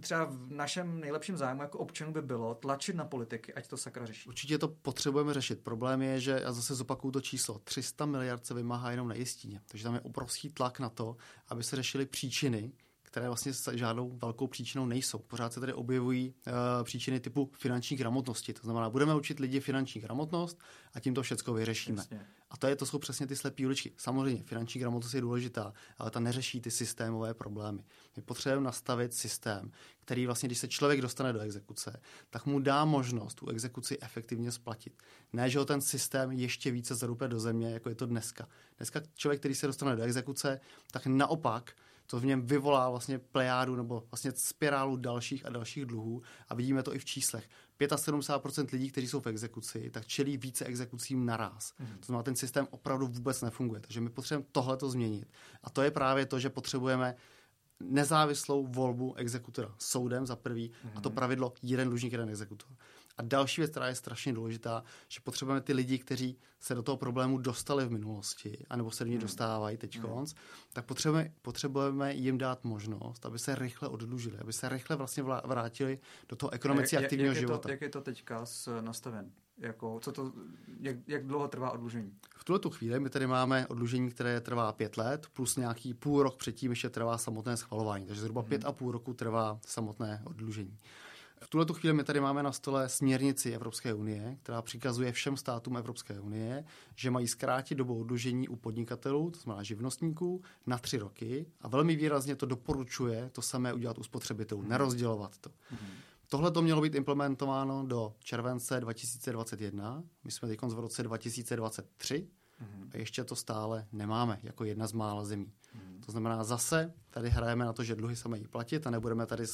třeba 0.00 0.24
v 0.24 0.50
našem 0.50 1.00
nejlepším 1.00 1.36
zájmu 1.36 1.62
jako 1.62 1.78
občanů 1.78 2.12
by 2.12 2.22
bylo 2.22 2.54
tlačit 2.54 2.96
na 2.96 3.04
politiky, 3.04 3.54
ať 3.54 3.68
to 3.68 3.76
sakra 3.76 4.06
řeší. 4.06 4.28
Určitě 4.28 4.58
to 4.58 4.68
potřebujeme 4.68 5.34
řešit. 5.34 5.60
Problém 5.60 6.02
je, 6.02 6.20
že, 6.20 6.40
já 6.42 6.52
zase 6.52 6.74
zopakuju 6.74 7.10
to 7.12 7.20
číslo, 7.20 7.58
300 7.58 8.06
miliard 8.06 8.46
se 8.46 8.54
vymáhá 8.54 8.90
jenom 8.90 9.08
na 9.08 9.14
jistině. 9.14 9.60
Takže 9.66 9.84
tam 9.84 9.94
je 9.94 10.00
obrovský 10.00 10.50
tlak 10.50 10.78
na 10.78 10.88
to, 10.88 11.16
aby 11.48 11.62
se 11.62 11.76
řešily 11.76 12.06
příčiny, 12.06 12.72
které 13.12 13.26
vlastně 13.26 13.52
žádnou 13.72 14.10
velkou 14.22 14.46
příčinou 14.46 14.86
nejsou. 14.86 15.18
Pořád 15.18 15.52
se 15.52 15.60
tady 15.60 15.72
objevují 15.72 16.34
uh, 16.46 16.52
příčiny 16.84 17.20
typu 17.20 17.50
finanční 17.58 17.96
gramotnosti. 17.96 18.52
To 18.52 18.60
znamená, 18.62 18.90
budeme 18.90 19.14
učit 19.14 19.40
lidi 19.40 19.60
finanční 19.60 20.00
gramotnost 20.00 20.58
a 20.94 21.00
tím 21.00 21.14
to 21.14 21.22
všechno 21.22 21.54
vyřešíme. 21.54 21.98
Jasně. 21.98 22.26
A 22.50 22.56
to, 22.56 22.66
je, 22.66 22.76
to 22.76 22.86
jsou 22.86 22.98
přesně 22.98 23.26
ty 23.26 23.36
slepé 23.36 23.66
uličky. 23.66 23.92
Samozřejmě, 23.96 24.42
finanční 24.42 24.80
gramotnost 24.80 25.14
je 25.14 25.20
důležitá, 25.20 25.72
ale 25.98 26.10
ta 26.10 26.20
neřeší 26.20 26.60
ty 26.60 26.70
systémové 26.70 27.34
problémy. 27.34 27.84
My 28.16 28.22
potřebujeme 28.22 28.64
nastavit 28.64 29.14
systém, 29.14 29.70
který 30.00 30.26
vlastně, 30.26 30.46
když 30.46 30.58
se 30.58 30.68
člověk 30.68 31.00
dostane 31.00 31.32
do 31.32 31.40
exekuce, 31.40 32.00
tak 32.30 32.46
mu 32.46 32.60
dá 32.60 32.84
možnost 32.84 33.34
tu 33.34 33.48
exekuci 33.48 33.98
efektivně 34.00 34.52
splatit. 34.52 35.02
Ne, 35.32 35.50
že 35.50 35.58
ho 35.58 35.64
ten 35.64 35.80
systém 35.80 36.32
ještě 36.32 36.70
více 36.70 36.94
zarupe 36.94 37.28
do 37.28 37.40
země, 37.40 37.70
jako 37.70 37.88
je 37.88 37.94
to 37.94 38.06
dneska. 38.06 38.48
Dneska 38.76 39.00
člověk, 39.14 39.40
který 39.40 39.54
se 39.54 39.66
dostane 39.66 39.96
do 39.96 40.02
exekuce, 40.02 40.60
tak 40.90 41.06
naopak 41.06 41.72
to 42.12 42.20
v 42.20 42.26
něm 42.26 42.46
vyvolá 42.46 42.90
vlastně 42.90 43.18
plejádu 43.18 43.76
nebo 43.76 44.02
vlastně 44.10 44.32
spirálu 44.36 44.96
dalších 44.96 45.46
a 45.46 45.50
dalších 45.50 45.84
dluhů 45.84 46.22
a 46.48 46.54
vidíme 46.54 46.82
to 46.82 46.94
i 46.94 46.98
v 46.98 47.04
číslech. 47.04 47.48
75% 47.80 48.66
lidí, 48.72 48.90
kteří 48.90 49.08
jsou 49.08 49.20
v 49.20 49.26
exekuci, 49.26 49.90
tak 49.90 50.06
čelí 50.06 50.36
více 50.36 50.64
exekucím 50.64 51.26
naraz. 51.26 51.72
Mm-hmm. 51.72 51.98
To 52.00 52.06
znamená, 52.06 52.22
ten 52.22 52.36
systém 52.36 52.66
opravdu 52.70 53.06
vůbec 53.06 53.42
nefunguje. 53.42 53.80
Takže 53.80 54.00
my 54.00 54.10
potřebujeme 54.10 54.48
tohle 54.52 54.76
to 54.76 54.90
změnit. 54.90 55.28
A 55.62 55.70
to 55.70 55.82
je 55.82 55.90
právě 55.90 56.26
to, 56.26 56.38
že 56.38 56.50
potřebujeme 56.50 57.14
nezávislou 57.80 58.66
volbu 58.66 59.14
exekutora 59.14 59.74
soudem 59.78 60.26
za 60.26 60.36
prvý 60.36 60.70
mm-hmm. 60.70 60.90
a 60.94 61.00
to 61.00 61.08
mhm. 61.08 61.16
pravidlo 61.16 61.52
jeden 61.62 61.88
dlužník, 61.88 62.12
jeden 62.12 62.28
exekutor. 62.28 62.70
A 63.16 63.22
další 63.22 63.60
věc, 63.60 63.70
která 63.70 63.88
je 63.88 63.94
strašně 63.94 64.32
důležitá, 64.32 64.84
že 65.08 65.20
potřebujeme 65.20 65.60
ty 65.60 65.72
lidi, 65.72 65.98
kteří 65.98 66.38
se 66.60 66.74
do 66.74 66.82
toho 66.82 66.96
problému 66.96 67.38
dostali 67.38 67.86
v 67.86 67.90
minulosti, 67.90 68.66
anebo 68.70 68.90
se 68.90 69.04
do 69.04 69.08
něj 69.08 69.16
hmm. 69.16 69.22
dostávají 69.22 69.76
teď, 69.76 69.98
hmm. 69.98 70.26
tak 70.72 70.84
potřebujeme, 70.84 71.32
potřebujeme 71.42 72.14
jim 72.14 72.38
dát 72.38 72.64
možnost, 72.64 73.26
aby 73.26 73.38
se 73.38 73.54
rychle 73.54 73.88
oddlužili, 73.88 74.38
aby 74.38 74.52
se 74.52 74.68
rychle 74.68 74.96
vlastně 74.96 75.22
vrátili 75.22 75.98
do 76.28 76.36
toho 76.36 76.50
ekonomicky 76.52 76.96
jak, 76.96 77.04
aktivního 77.04 77.32
jak 77.32 77.40
života. 77.40 77.62
To, 77.62 77.70
jak 77.70 77.80
je 77.80 77.88
to 77.88 78.00
teďka 78.00 78.46
s 78.46 78.80
nastaven? 78.80 79.30
Jako, 79.58 80.00
co 80.00 80.12
to, 80.12 80.32
jak, 80.80 80.96
jak 81.06 81.26
dlouho 81.26 81.48
trvá 81.48 81.70
odlužení? 81.70 82.12
V 82.36 82.44
tuhle 82.44 82.58
tu 82.58 82.70
chvíli 82.70 83.00
my 83.00 83.10
tady 83.10 83.26
máme 83.26 83.66
odlužení, 83.66 84.10
které 84.10 84.40
trvá 84.40 84.72
pět 84.72 84.96
let, 84.96 85.26
plus 85.32 85.56
nějaký 85.56 85.94
půl 85.94 86.22
rok 86.22 86.36
předtím 86.36 86.70
ještě 86.70 86.90
trvá 86.90 87.18
samotné 87.18 87.56
schvalování. 87.56 88.06
Takže 88.06 88.20
zhruba 88.20 88.40
hmm. 88.40 88.48
pět 88.48 88.64
a 88.64 88.72
půl 88.72 88.92
roku 88.92 89.14
trvá 89.14 89.60
samotné 89.66 90.22
odlužení. 90.24 90.78
V 91.42 91.48
tuhle 91.48 91.66
tu 91.66 91.74
chvíli 91.74 91.94
my 91.94 92.04
tady 92.04 92.20
máme 92.20 92.42
na 92.42 92.52
stole 92.52 92.88
směrnici 92.88 93.52
Evropské 93.52 93.94
unie, 93.94 94.36
která 94.42 94.62
přikazuje 94.62 95.12
všem 95.12 95.36
státům 95.36 95.76
Evropské 95.76 96.20
unie, 96.20 96.64
že 96.96 97.10
mají 97.10 97.28
zkrátit 97.28 97.74
dobu 97.74 98.00
odlužení 98.00 98.48
u 98.48 98.56
podnikatelů, 98.56 99.30
to 99.30 99.38
znamená 99.38 99.62
živnostníků, 99.62 100.42
na 100.66 100.78
tři 100.78 100.98
roky 100.98 101.46
a 101.60 101.68
velmi 101.68 101.96
výrazně 101.96 102.36
to 102.36 102.46
doporučuje 102.46 103.30
to 103.32 103.42
samé 103.42 103.72
udělat 103.72 103.98
u 103.98 104.02
spotřebitelů, 104.02 104.62
nerozdělovat 104.62 105.38
to. 105.38 105.50
Mm-hmm. 105.50 105.94
Tohle 106.28 106.50
to 106.50 106.62
mělo 106.62 106.80
být 106.82 106.94
implementováno 106.94 107.86
do 107.86 108.14
července 108.18 108.80
2021, 108.80 110.02
my 110.24 110.30
jsme 110.30 110.48
teď 110.48 110.62
v 110.62 110.80
roce 110.80 111.02
2023 111.02 112.28
mm-hmm. 112.62 112.88
a 112.92 112.96
ještě 112.96 113.24
to 113.24 113.36
stále 113.36 113.86
nemáme 113.92 114.38
jako 114.42 114.64
jedna 114.64 114.86
z 114.86 114.92
mála 114.92 115.24
zemí. 115.24 115.52
To 116.06 116.12
znamená, 116.12 116.44
zase 116.44 116.92
tady 117.10 117.30
hrajeme 117.30 117.64
na 117.64 117.72
to, 117.72 117.84
že 117.84 117.96
dluhy 117.96 118.16
se 118.16 118.28
mají 118.28 118.48
platit 118.48 118.86
a 118.86 118.90
nebudeme 118.90 119.26
tady, 119.26 119.44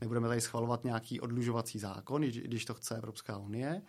nebudeme 0.00 0.28
tady 0.28 0.40
schvalovat 0.40 0.84
nějaký 0.84 1.20
odlužovací 1.20 1.78
zákon, 1.78 2.22
když 2.22 2.64
to 2.64 2.74
chce 2.74 2.96
Evropská 2.96 3.38
unie. 3.38 3.82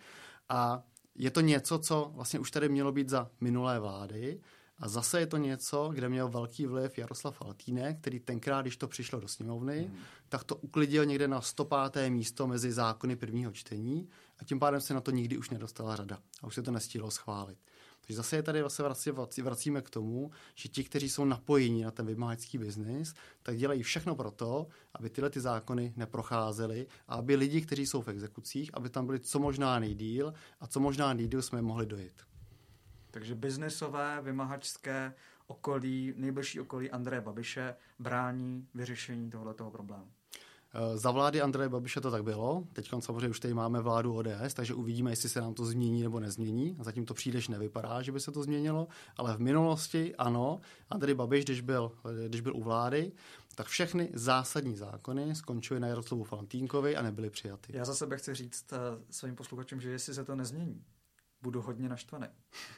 A 0.48 0.82
je 1.14 1.30
to 1.30 1.40
něco, 1.40 1.78
co 1.78 2.12
vlastně 2.14 2.38
už 2.38 2.50
tady 2.50 2.68
mělo 2.68 2.92
být 2.92 3.08
za 3.08 3.30
minulé 3.40 3.78
vlády, 3.80 4.40
a 4.82 4.88
zase 4.88 5.20
je 5.20 5.26
to 5.26 5.36
něco, 5.36 5.90
kde 5.94 6.08
měl 6.08 6.28
velký 6.28 6.66
vliv 6.66 6.98
Jaroslav 6.98 7.36
Faltýnek, 7.36 8.00
který 8.00 8.20
tenkrát, 8.20 8.62
když 8.62 8.76
to 8.76 8.88
přišlo 8.88 9.20
do 9.20 9.28
sněmovny, 9.28 9.90
mm. 9.90 9.98
tak 10.28 10.44
to 10.44 10.56
uklidil 10.56 11.04
někde 11.04 11.28
na 11.28 11.40
105. 11.40 12.10
místo 12.10 12.46
mezi 12.46 12.72
zákony 12.72 13.16
prvního 13.16 13.52
čtení 13.52 14.08
a 14.38 14.44
tím 14.44 14.58
pádem 14.58 14.80
se 14.80 14.94
na 14.94 15.00
to 15.00 15.10
nikdy 15.10 15.38
už 15.38 15.50
nedostala 15.50 15.96
řada 15.96 16.18
a 16.42 16.46
už 16.46 16.54
se 16.54 16.62
to 16.62 16.70
nestihlo 16.70 17.10
schválit. 17.10 17.58
Takže 18.06 18.16
zase 18.16 18.36
je 18.36 18.42
tady 18.42 18.62
vlastně 18.62 19.42
vracíme 19.42 19.82
k 19.82 19.90
tomu, 19.90 20.30
že 20.54 20.68
ti, 20.68 20.84
kteří 20.84 21.10
jsou 21.10 21.24
napojeni 21.24 21.84
na 21.84 21.90
ten 21.90 22.06
vymáhačský 22.06 22.58
biznis, 22.58 23.14
tak 23.42 23.56
dělají 23.56 23.82
všechno 23.82 24.14
pro 24.14 24.30
to, 24.30 24.66
aby 24.94 25.10
tyhle 25.10 25.30
ty 25.30 25.40
zákony 25.40 25.92
neprocházely 25.96 26.86
a 27.08 27.14
aby 27.14 27.36
lidi, 27.36 27.60
kteří 27.60 27.86
jsou 27.86 28.02
v 28.02 28.08
exekucích, 28.08 28.70
aby 28.74 28.90
tam 28.90 29.06
byli 29.06 29.20
co 29.20 29.38
možná 29.38 29.78
nejdíl 29.78 30.34
a 30.60 30.66
co 30.66 30.80
možná 30.80 31.14
nejdíl 31.14 31.42
jsme 31.42 31.62
mohli 31.62 31.86
dojít. 31.86 32.22
Takže 33.10 33.34
biznesové, 33.34 34.20
vymahačské 34.22 35.14
okolí, 35.46 36.14
nejbližší 36.16 36.60
okolí 36.60 36.90
Andreje 36.90 37.20
Babiše 37.20 37.74
brání 37.98 38.68
vyřešení 38.74 39.30
tohoto 39.30 39.70
problému. 39.70 40.10
Eh, 40.74 40.98
za 40.98 41.10
vlády 41.10 41.40
Andreje 41.40 41.68
Babiše 41.68 42.00
to 42.00 42.10
tak 42.10 42.24
bylo. 42.24 42.64
Teď 42.72 42.90
samozřejmě 43.00 43.28
už 43.28 43.40
tady 43.40 43.54
máme 43.54 43.80
vládu 43.80 44.14
ODS, 44.14 44.54
takže 44.54 44.74
uvidíme, 44.74 45.10
jestli 45.10 45.28
se 45.28 45.40
nám 45.40 45.54
to 45.54 45.64
změní 45.64 46.02
nebo 46.02 46.20
nezmění. 46.20 46.76
Zatím 46.80 47.06
to 47.06 47.14
příliš 47.14 47.48
nevypadá, 47.48 48.02
že 48.02 48.12
by 48.12 48.20
se 48.20 48.32
to 48.32 48.42
změnilo, 48.42 48.88
ale 49.16 49.36
v 49.36 49.40
minulosti 49.40 50.16
ano. 50.16 50.60
Andrej 50.90 51.14
Babiš, 51.14 51.44
když 51.44 51.60
byl, 51.60 51.92
když 52.28 52.40
byl 52.40 52.56
u 52.56 52.62
vlády, 52.62 53.12
tak 53.54 53.66
všechny 53.66 54.10
zásadní 54.14 54.76
zákony 54.76 55.34
skončily 55.34 55.80
na 55.80 55.88
Jaroslavu 55.88 56.24
Falantínkovi 56.24 56.96
a 56.96 57.02
nebyly 57.02 57.30
přijaty. 57.30 57.76
Já 57.76 57.84
za 57.84 57.94
sebe 57.94 58.16
chci 58.16 58.34
říct 58.34 58.72
uh, 58.72 58.78
svým 59.10 59.36
posluchačům, 59.36 59.80
že 59.80 59.90
jestli 59.90 60.14
se 60.14 60.24
to 60.24 60.36
nezmění, 60.36 60.84
budu 61.42 61.62
hodně 61.62 61.88
naštvaný. 61.88 62.26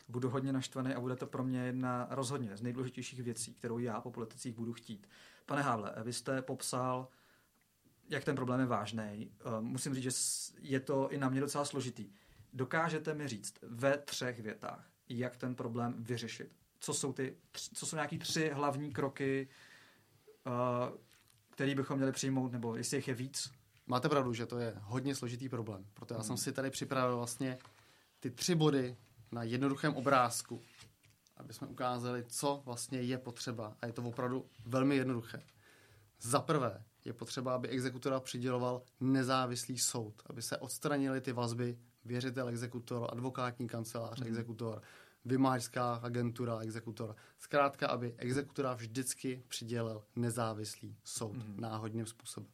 Budu 0.09 0.31
hodně 0.31 0.53
naštvaný 0.53 0.95
a 0.95 1.01
bude 1.01 1.17
to 1.17 1.27
pro 1.27 1.45
mě 1.45 1.61
jedna 1.61 2.07
rozhodně 2.11 2.57
z 2.57 2.63
nejdůležitějších 2.63 3.23
věcí, 3.23 3.55
kterou 3.55 3.79
já 3.79 4.01
po 4.01 4.11
politicích 4.11 4.55
budu 4.55 4.73
chtít. 4.73 5.09
Pane 5.47 5.63
Hávle, 5.63 5.95
vy 6.03 6.13
jste 6.13 6.43
popsal 6.43 7.09
jak 8.09 8.25
ten 8.25 8.37
problém 8.37 8.61
je 8.61 8.67
vážný. 8.67 9.31
Eh, 9.41 9.61
musím 9.61 9.95
říct, 9.95 10.03
že 10.03 10.11
je 10.61 10.81
to 10.81 11.11
i 11.11 11.19
na 11.19 11.29
mě 11.29 11.41
docela 11.41 11.65
složitý. 11.65 12.11
Dokážete 12.53 13.15
mi 13.15 13.29
říct 13.29 13.55
ve 13.63 13.99
třech 13.99 14.41
větách, 14.41 14.89
jak 15.09 15.37
ten 15.37 15.55
problém 15.55 15.95
vyřešit? 15.99 16.57
Co 16.81 16.95
jsou, 16.95 17.13
ty, 17.13 17.37
co 17.75 17.87
jsou 17.87 17.97
nějaký 17.97 18.19
tři 18.19 18.51
hlavní 18.55 18.93
kroky, 18.93 19.49
eh, 20.47 20.51
které 21.51 21.75
bychom 21.75 21.97
měli 21.97 22.13
přijmout, 22.13 22.53
nebo 22.53 22.77
jestli 22.77 22.97
jich 22.99 23.09
je 23.09 23.15
víc? 23.15 23.51
Máte 23.87 24.09
pravdu, 24.09 24.33
že 24.33 24.47
to 24.47 24.59
je 24.59 24.75
hodně 24.81 25.15
složitý 25.15 25.49
problém. 25.49 25.87
Proto 25.95 26.15
já 26.15 26.21
hmm. 26.21 26.27
jsem 26.27 26.37
si 26.37 26.53
tady 26.53 26.71
připravil 26.71 27.17
vlastně 27.17 27.59
ty 28.21 28.31
tři 28.31 28.55
body 28.55 28.97
na 29.33 29.43
jednoduchém 29.43 29.95
obrázku, 29.95 30.63
aby 31.37 31.53
jsme 31.53 31.67
ukázali, 31.67 32.25
co 32.29 32.63
vlastně 32.65 33.01
je 33.01 33.19
potřeba. 33.19 33.77
A 33.81 33.87
je 33.87 33.93
to 33.93 34.03
opravdu 34.03 34.47
velmi 34.67 34.97
jednoduché. 34.97 35.43
Za 36.21 36.41
prvé 36.41 36.85
je 37.05 37.13
potřeba, 37.13 37.55
aby 37.55 37.69
exekutora 37.69 38.21
přiděloval 38.21 38.83
nezávislý 39.01 39.79
soud, 39.79 40.23
aby 40.27 40.43
se 40.43 40.57
odstranily 40.57 41.21
ty 41.21 41.33
vazby 41.33 41.79
věřitel, 42.05 42.49
exekutor, 42.49 43.09
advokátní 43.13 43.69
kancelář, 43.69 44.19
hmm. 44.19 44.29
exekutor, 44.29 44.83
vymářská 45.25 45.95
agentura, 45.95 46.59
exekutor. 46.61 47.17
Zkrátka, 47.39 47.87
aby 47.87 48.15
exekutora 48.17 48.75
vždycky 48.75 49.43
přidělil 49.49 50.03
nezávislý 50.17 50.97
soud 51.05 51.37
hmm. 51.37 51.61
náhodným 51.61 52.07
způsobem. 52.07 52.51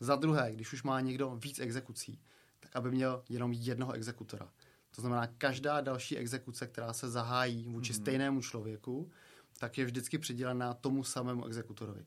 Za 0.00 0.16
druhé, 0.16 0.52
když 0.52 0.72
už 0.72 0.82
má 0.82 1.00
někdo 1.00 1.36
víc 1.36 1.58
exekucí, 1.58 2.20
tak 2.60 2.76
aby 2.76 2.90
měl 2.90 3.24
jenom 3.28 3.52
jednoho 3.52 3.92
exekutora. 3.92 4.48
To 4.90 5.00
znamená, 5.00 5.26
každá 5.26 5.80
další 5.80 6.16
exekuce, 6.16 6.66
která 6.66 6.92
se 6.92 7.10
zahájí 7.10 7.68
vůči 7.68 7.92
hmm. 7.92 8.02
stejnému 8.02 8.42
člověku, 8.42 9.10
tak 9.58 9.78
je 9.78 9.84
vždycky 9.84 10.18
přidělená 10.18 10.74
tomu 10.74 11.04
samému 11.04 11.46
exekutorovi, 11.46 12.04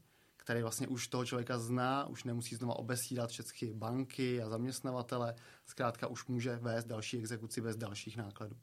který 0.49 0.61
vlastně 0.61 0.87
už 0.87 1.07
toho 1.07 1.25
člověka 1.25 1.59
zná, 1.59 2.05
už 2.05 2.23
nemusí 2.23 2.55
znova 2.55 2.75
obesídat 2.75 3.29
všechny 3.29 3.73
banky 3.73 4.41
a 4.41 4.49
zaměstnavatele, 4.49 5.35
zkrátka 5.65 6.07
už 6.07 6.25
může 6.25 6.55
vést 6.55 6.85
další 6.85 7.17
exekuci 7.17 7.61
bez 7.61 7.77
dalších 7.77 8.17
nákladů. 8.17 8.55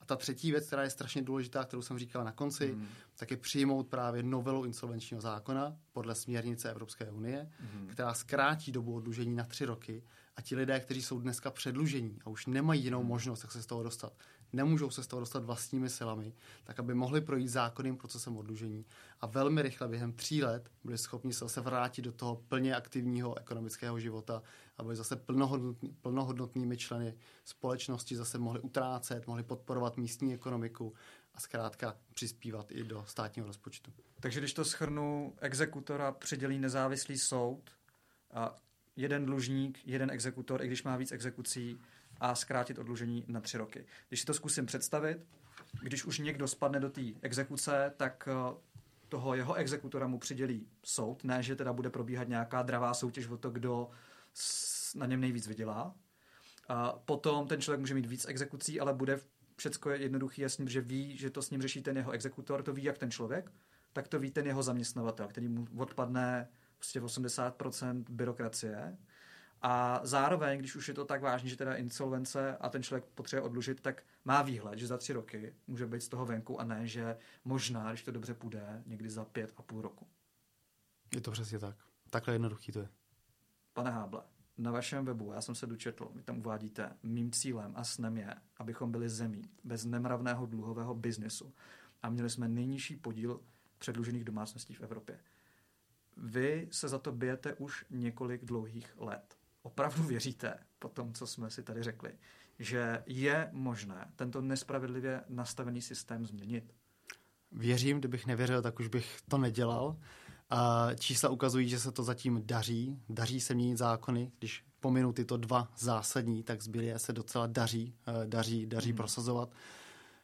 A 0.00 0.04
ta 0.04 0.16
třetí 0.16 0.50
věc, 0.50 0.66
která 0.66 0.82
je 0.82 0.90
strašně 0.90 1.22
důležitá, 1.22 1.64
kterou 1.64 1.82
jsem 1.82 1.98
říkal 1.98 2.24
na 2.24 2.32
konci, 2.32 2.72
mm. 2.72 2.86
tak 3.16 3.30
je 3.30 3.36
přijmout 3.36 3.88
právě 3.88 4.22
novelu 4.22 4.64
insolvenčního 4.64 5.20
zákona 5.20 5.76
podle 5.92 6.14
směrnice 6.14 6.70
Evropské 6.70 7.10
unie, 7.10 7.50
mm. 7.74 7.86
která 7.86 8.14
zkrátí 8.14 8.72
dobu 8.72 8.94
odlužení 8.94 9.34
na 9.34 9.44
tři 9.44 9.64
roky 9.64 10.02
a 10.36 10.42
ti 10.42 10.56
lidé, 10.56 10.80
kteří 10.80 11.02
jsou 11.02 11.20
dneska 11.20 11.50
předlužení 11.50 12.18
a 12.24 12.30
už 12.30 12.46
nemají 12.46 12.84
jinou 12.84 13.02
mm. 13.02 13.08
možnost, 13.08 13.42
jak 13.42 13.52
se 13.52 13.62
z 13.62 13.66
toho 13.66 13.82
dostat, 13.82 14.12
nemůžou 14.52 14.90
se 14.90 15.02
z 15.02 15.06
toho 15.06 15.20
dostat 15.20 15.44
vlastními 15.44 15.90
silami, 15.90 16.34
tak 16.64 16.78
aby 16.78 16.94
mohli 16.94 17.20
projít 17.20 17.48
zákonným 17.48 17.96
procesem 17.96 18.36
odlužení 18.36 18.84
a 19.20 19.26
velmi 19.26 19.62
rychle 19.62 19.88
během 19.88 20.12
tří 20.12 20.42
let 20.42 20.70
byli 20.84 20.98
schopni 20.98 21.32
se 21.32 21.38
zase 21.38 21.60
vrátit 21.60 22.02
do 22.02 22.12
toho 22.12 22.36
plně 22.36 22.74
aktivního 22.74 23.38
ekonomického 23.38 24.00
života 24.00 24.42
a 24.76 24.82
byli 24.82 24.96
zase 24.96 25.16
plnohodnotný, 25.16 25.96
plnohodnotnými 26.00 26.76
členy 26.76 27.14
společnosti, 27.44 28.16
zase 28.16 28.38
mohli 28.38 28.60
utrácet, 28.60 29.26
mohli 29.26 29.42
podporovat 29.42 29.96
místní 29.96 30.34
ekonomiku 30.34 30.94
a 31.34 31.40
zkrátka 31.40 31.96
přispívat 32.14 32.72
i 32.72 32.84
do 32.84 33.04
státního 33.06 33.46
rozpočtu. 33.46 33.92
Takže 34.20 34.40
když 34.40 34.54
to 34.54 34.64
schrnu, 34.64 35.34
exekutora 35.40 36.12
přidělí 36.12 36.58
nezávislý 36.58 37.18
soud 37.18 37.70
a 38.30 38.56
jeden 38.96 39.26
dlužník, 39.26 39.78
jeden 39.84 40.10
exekutor, 40.10 40.62
i 40.62 40.66
když 40.66 40.82
má 40.82 40.96
víc 40.96 41.12
exekucí, 41.12 41.80
a 42.20 42.34
zkrátit 42.34 42.78
odlužení 42.78 43.24
na 43.28 43.40
tři 43.40 43.58
roky. 43.58 43.84
Když 44.08 44.20
si 44.20 44.26
to 44.26 44.34
zkusím 44.34 44.66
představit, 44.66 45.18
když 45.82 46.04
už 46.04 46.18
někdo 46.18 46.48
spadne 46.48 46.80
do 46.80 46.90
té 46.90 47.02
exekuce, 47.22 47.92
tak 47.96 48.28
eh, 48.32 48.56
toho 49.08 49.34
jeho 49.34 49.54
exekutora 49.54 50.06
mu 50.06 50.18
přidělí 50.18 50.66
soud, 50.84 51.24
ne, 51.24 51.42
že 51.42 51.56
teda 51.56 51.72
bude 51.72 51.90
probíhat 51.90 52.28
nějaká 52.28 52.62
dravá 52.62 52.94
soutěž 52.94 53.26
o 53.26 53.36
to, 53.36 53.50
kdo 53.50 53.90
na 54.94 55.06
něm 55.06 55.20
nejvíc 55.20 55.46
vydělá. 55.46 55.94
A 56.68 56.92
potom 56.92 57.46
ten 57.46 57.60
člověk 57.60 57.80
může 57.80 57.94
mít 57.94 58.06
víc 58.06 58.26
exekucí, 58.28 58.80
ale 58.80 58.94
bude 58.94 59.20
všecko 59.56 59.90
jednoduchý, 59.90 60.42
jasný, 60.42 60.68
že 60.68 60.80
ví, 60.80 61.16
že 61.16 61.30
to 61.30 61.42
s 61.42 61.50
ním 61.50 61.62
řeší 61.62 61.82
ten 61.82 61.96
jeho 61.96 62.10
exekutor, 62.10 62.62
to 62.62 62.72
ví 62.72 62.84
jak 62.84 62.98
ten 62.98 63.10
člověk, 63.10 63.52
tak 63.92 64.08
to 64.08 64.18
ví 64.18 64.30
ten 64.30 64.46
jeho 64.46 64.62
zaměstnavatel, 64.62 65.28
který 65.28 65.48
mu 65.48 65.66
odpadne 65.76 66.48
prostě 66.78 67.00
80% 67.00 68.04
byrokracie 68.10 68.98
a 69.62 70.00
zároveň, 70.02 70.58
když 70.58 70.76
už 70.76 70.88
je 70.88 70.94
to 70.94 71.04
tak 71.04 71.22
vážně, 71.22 71.50
že 71.50 71.56
teda 71.56 71.74
insolvence 71.74 72.56
a 72.56 72.68
ten 72.68 72.82
člověk 72.82 73.04
potřebuje 73.04 73.46
odlužit, 73.46 73.80
tak 73.80 74.02
má 74.24 74.42
výhled, 74.42 74.78
že 74.78 74.86
za 74.86 74.98
tři 74.98 75.12
roky 75.12 75.54
může 75.66 75.86
být 75.86 76.00
z 76.00 76.08
toho 76.08 76.26
venku 76.26 76.60
a 76.60 76.64
ne, 76.64 76.86
že 76.86 77.16
možná, 77.44 77.90
když 77.90 78.02
to 78.02 78.12
dobře 78.12 78.34
půjde, 78.34 78.82
někdy 78.86 79.10
za 79.10 79.24
pět 79.24 79.52
a 79.56 79.62
půl 79.62 79.82
roku. 79.82 80.06
Je 81.14 81.20
to 81.20 81.30
přesně 81.30 81.58
tak. 81.58 81.76
Takhle 82.10 82.34
jednoduchý 82.34 82.72
to 82.72 82.80
je. 82.80 82.88
Pane 83.72 83.90
Háble, 83.90 84.22
na 84.58 84.70
vašem 84.70 85.04
webu, 85.04 85.32
já 85.32 85.40
jsem 85.40 85.54
se 85.54 85.66
dočetl, 85.66 86.10
vy 86.14 86.22
tam 86.22 86.38
uvádíte, 86.38 86.92
mým 87.02 87.30
cílem 87.30 87.72
a 87.76 87.84
snem 87.84 88.16
je, 88.16 88.34
abychom 88.56 88.92
byli 88.92 89.08
zemí 89.08 89.42
bez 89.64 89.84
nemravného 89.84 90.46
dluhového 90.46 90.94
biznesu 90.94 91.54
a 92.02 92.10
měli 92.10 92.30
jsme 92.30 92.48
nejnižší 92.48 92.96
podíl 92.96 93.40
předlužených 93.78 94.24
domácností 94.24 94.74
v 94.74 94.80
Evropě. 94.80 95.18
Vy 96.16 96.68
se 96.70 96.88
za 96.88 96.98
to 96.98 97.12
bijete 97.12 97.54
už 97.54 97.84
několik 97.90 98.44
dlouhých 98.44 98.94
let 98.96 99.36
opravdu 99.66 100.02
věříte, 100.02 100.58
po 100.78 100.88
tom, 100.88 101.12
co 101.12 101.26
jsme 101.26 101.50
si 101.50 101.62
tady 101.62 101.82
řekli, 101.82 102.12
že 102.58 103.02
je 103.06 103.48
možné 103.52 104.12
tento 104.16 104.40
nespravedlivě 104.40 105.20
nastavený 105.28 105.82
systém 105.82 106.26
změnit? 106.26 106.74
Věřím, 107.52 107.98
kdybych 107.98 108.26
nevěřil, 108.26 108.62
tak 108.62 108.80
už 108.80 108.88
bych 108.88 109.20
to 109.28 109.38
nedělal. 109.38 109.96
A 110.50 110.88
čísla 110.98 111.28
ukazují, 111.28 111.68
že 111.68 111.78
se 111.78 111.92
to 111.92 112.02
zatím 112.02 112.42
daří. 112.46 113.02
Daří 113.08 113.40
se 113.40 113.54
měnit 113.54 113.76
zákony. 113.76 114.32
Když 114.38 114.64
pominu 114.80 115.12
tyto 115.12 115.36
dva 115.36 115.68
zásadní, 115.78 116.42
tak 116.42 116.62
zbylé 116.62 116.98
se 116.98 117.12
docela 117.12 117.46
daří, 117.46 117.94
eh, 118.06 118.26
daří, 118.26 118.66
daří 118.66 118.90
hmm. 118.90 118.96
prosazovat. 118.96 119.50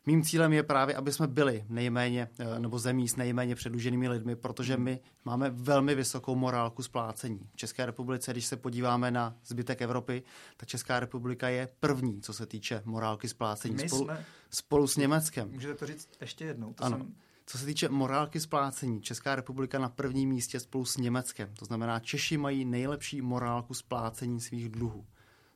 Mým 0.07 0.23
cílem 0.23 0.53
je 0.53 0.63
právě, 0.63 0.95
aby 0.95 1.13
jsme 1.13 1.27
byli 1.27 1.65
nejméně, 1.69 2.29
eh, 2.39 2.59
nebo 2.59 2.79
zemí 2.79 3.09
s 3.09 3.17
nejméně 3.17 3.55
předluženými 3.55 4.09
lidmi, 4.09 4.37
protože 4.37 4.77
my 4.77 5.01
máme 5.25 5.51
velmi 5.51 5.95
vysokou 5.95 6.35
morálku 6.35 6.83
splácení. 6.83 7.41
V 7.53 7.57
České 7.57 7.87
republice, 7.87 8.33
když 8.33 8.47
se 8.47 8.57
podíváme 8.57 9.11
na 9.11 9.37
zbytek 9.47 9.83
Evropy, 9.83 10.23
tak 10.57 10.69
Česká 10.69 11.01
republika 11.01 11.49
je 11.49 11.69
první, 11.81 12.21
co 12.21 12.33
se 12.33 12.47
týče 12.47 12.83
morálky 12.85 13.29
splácení. 13.29 13.75
My 13.75 13.89
spolu, 13.89 14.05
jsme... 14.05 14.25
spolu 14.51 14.87
s 14.87 14.97
Německem. 14.97 15.51
Můžete 15.53 15.75
to 15.75 15.87
říct 15.87 16.09
ještě 16.21 16.45
jednou? 16.45 16.73
To 16.73 16.85
ano. 16.85 16.97
Jsem... 16.97 17.15
Co 17.47 17.59
se 17.59 17.67
týče 17.67 17.89
morálky 17.89 18.41
splácení, 18.41 19.03
Česká 19.03 19.35
republika 19.35 19.79
na 19.79 19.89
prvním 19.89 20.29
místě 20.29 20.61
spolu 20.61 20.85
s 20.85 20.97
Německem. 20.97 21.55
To 21.59 21.65
znamená, 21.65 22.01
Češi 22.01 22.37
mají 22.37 22.65
nejlepší 22.65 23.21
morálku 23.23 23.75
splácení 23.75 24.41
svých 24.41 24.69
dluhů. 24.69 25.07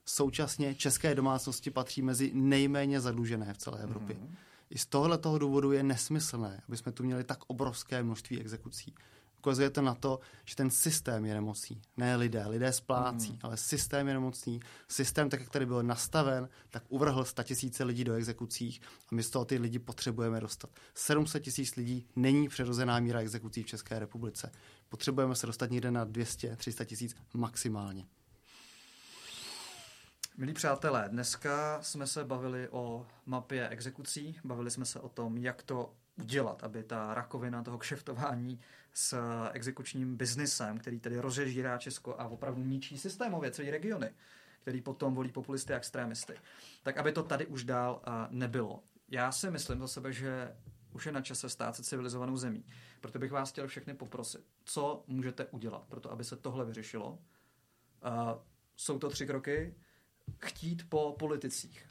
Současně 0.06 0.74
české 0.74 1.14
domácnosti 1.14 1.70
patří 1.70 2.02
mezi 2.02 2.30
nejméně 2.34 3.00
zadlužené 3.00 3.54
v 3.54 3.58
celé 3.58 3.82
Evropě. 3.82 4.16
Mm-hmm. 4.16 4.34
I 4.70 4.78
z 4.78 4.86
tohohle 4.86 5.18
toho 5.18 5.38
důvodu 5.38 5.72
je 5.72 5.82
nesmyslné, 5.82 6.62
aby 6.68 6.76
jsme 6.76 6.92
tu 6.92 7.04
měli 7.04 7.24
tak 7.24 7.38
obrovské 7.46 8.02
množství 8.02 8.40
exekucí. 8.40 8.94
Ukazuje 9.38 9.70
to 9.70 9.82
na 9.82 9.94
to, 9.94 10.20
že 10.44 10.56
ten 10.56 10.70
systém 10.70 11.24
je 11.24 11.34
nemocný. 11.34 11.82
Ne 11.96 12.16
lidé, 12.16 12.46
lidé 12.46 12.72
splácí, 12.72 13.32
mm. 13.32 13.38
ale 13.42 13.56
systém 13.56 14.08
je 14.08 14.14
nemocný. 14.14 14.60
Systém, 14.88 15.30
tak 15.30 15.40
jak 15.40 15.50
tady 15.50 15.66
byl 15.66 15.82
nastaven, 15.82 16.48
tak 16.70 16.82
uvrhl 16.88 17.24
tisíce 17.42 17.84
lidí 17.84 18.04
do 18.04 18.14
exekucích 18.14 18.80
a 19.12 19.14
my 19.14 19.22
z 19.22 19.30
toho 19.30 19.44
ty 19.44 19.58
lidi 19.58 19.78
potřebujeme 19.78 20.40
dostat. 20.40 20.70
700 20.94 21.42
tisíc 21.42 21.76
lidí 21.76 22.06
není 22.16 22.48
přirozená 22.48 23.00
míra 23.00 23.20
exekucí 23.20 23.62
v 23.62 23.66
České 23.66 23.98
republice. 23.98 24.52
Potřebujeme 24.88 25.34
se 25.34 25.46
dostat 25.46 25.70
někde 25.70 25.90
na 25.90 26.06
200-300 26.06 26.84
tisíc 26.84 27.16
maximálně. 27.34 28.06
Milí 30.38 30.52
přátelé, 30.52 31.08
dneska 31.08 31.82
jsme 31.82 32.06
se 32.06 32.24
bavili 32.24 32.68
o 32.68 33.06
mapě 33.26 33.68
exekucí, 33.68 34.38
bavili 34.44 34.70
jsme 34.70 34.84
se 34.84 35.00
o 35.00 35.08
tom, 35.08 35.38
jak 35.38 35.62
to 35.62 35.94
udělat, 36.16 36.64
aby 36.64 36.82
ta 36.82 37.14
rakovina 37.14 37.62
toho 37.62 37.78
kšeftování 37.78 38.60
s 38.94 39.18
exekučním 39.52 40.16
biznisem, 40.16 40.78
který 40.78 41.00
tedy 41.00 41.18
rozžírá 41.18 41.78
Česko 41.78 42.20
a 42.20 42.28
opravdu 42.28 42.64
ničí 42.64 42.98
systémově 42.98 43.50
celý 43.50 43.70
regiony, 43.70 44.10
který 44.62 44.82
potom 44.82 45.14
volí 45.14 45.32
populisty 45.32 45.74
a 45.74 45.76
extrémisty, 45.76 46.34
tak 46.82 46.96
aby 46.96 47.12
to 47.12 47.22
tady 47.22 47.46
už 47.46 47.64
dál 47.64 48.02
nebylo. 48.30 48.82
Já 49.08 49.32
si 49.32 49.50
myslím 49.50 49.80
za 49.80 49.88
sebe, 49.88 50.12
že 50.12 50.56
už 50.92 51.06
je 51.06 51.12
na 51.12 51.20
čase 51.20 51.48
stát 51.48 51.76
se 51.76 51.82
civilizovanou 51.82 52.36
zemí. 52.36 52.64
Proto 53.00 53.18
bych 53.18 53.32
vás 53.32 53.50
chtěl 53.52 53.66
všechny 53.66 53.94
poprosit, 53.94 54.46
co 54.64 55.04
můžete 55.06 55.46
udělat 55.46 55.84
pro 55.88 56.00
to, 56.00 56.12
aby 56.12 56.24
se 56.24 56.36
tohle 56.36 56.64
vyřešilo. 56.64 57.10
Uh, 57.10 57.18
jsou 58.76 58.98
to 58.98 59.10
tři 59.10 59.26
kroky 59.26 59.74
chtít 60.38 60.90
po 60.90 61.16
politicích, 61.18 61.86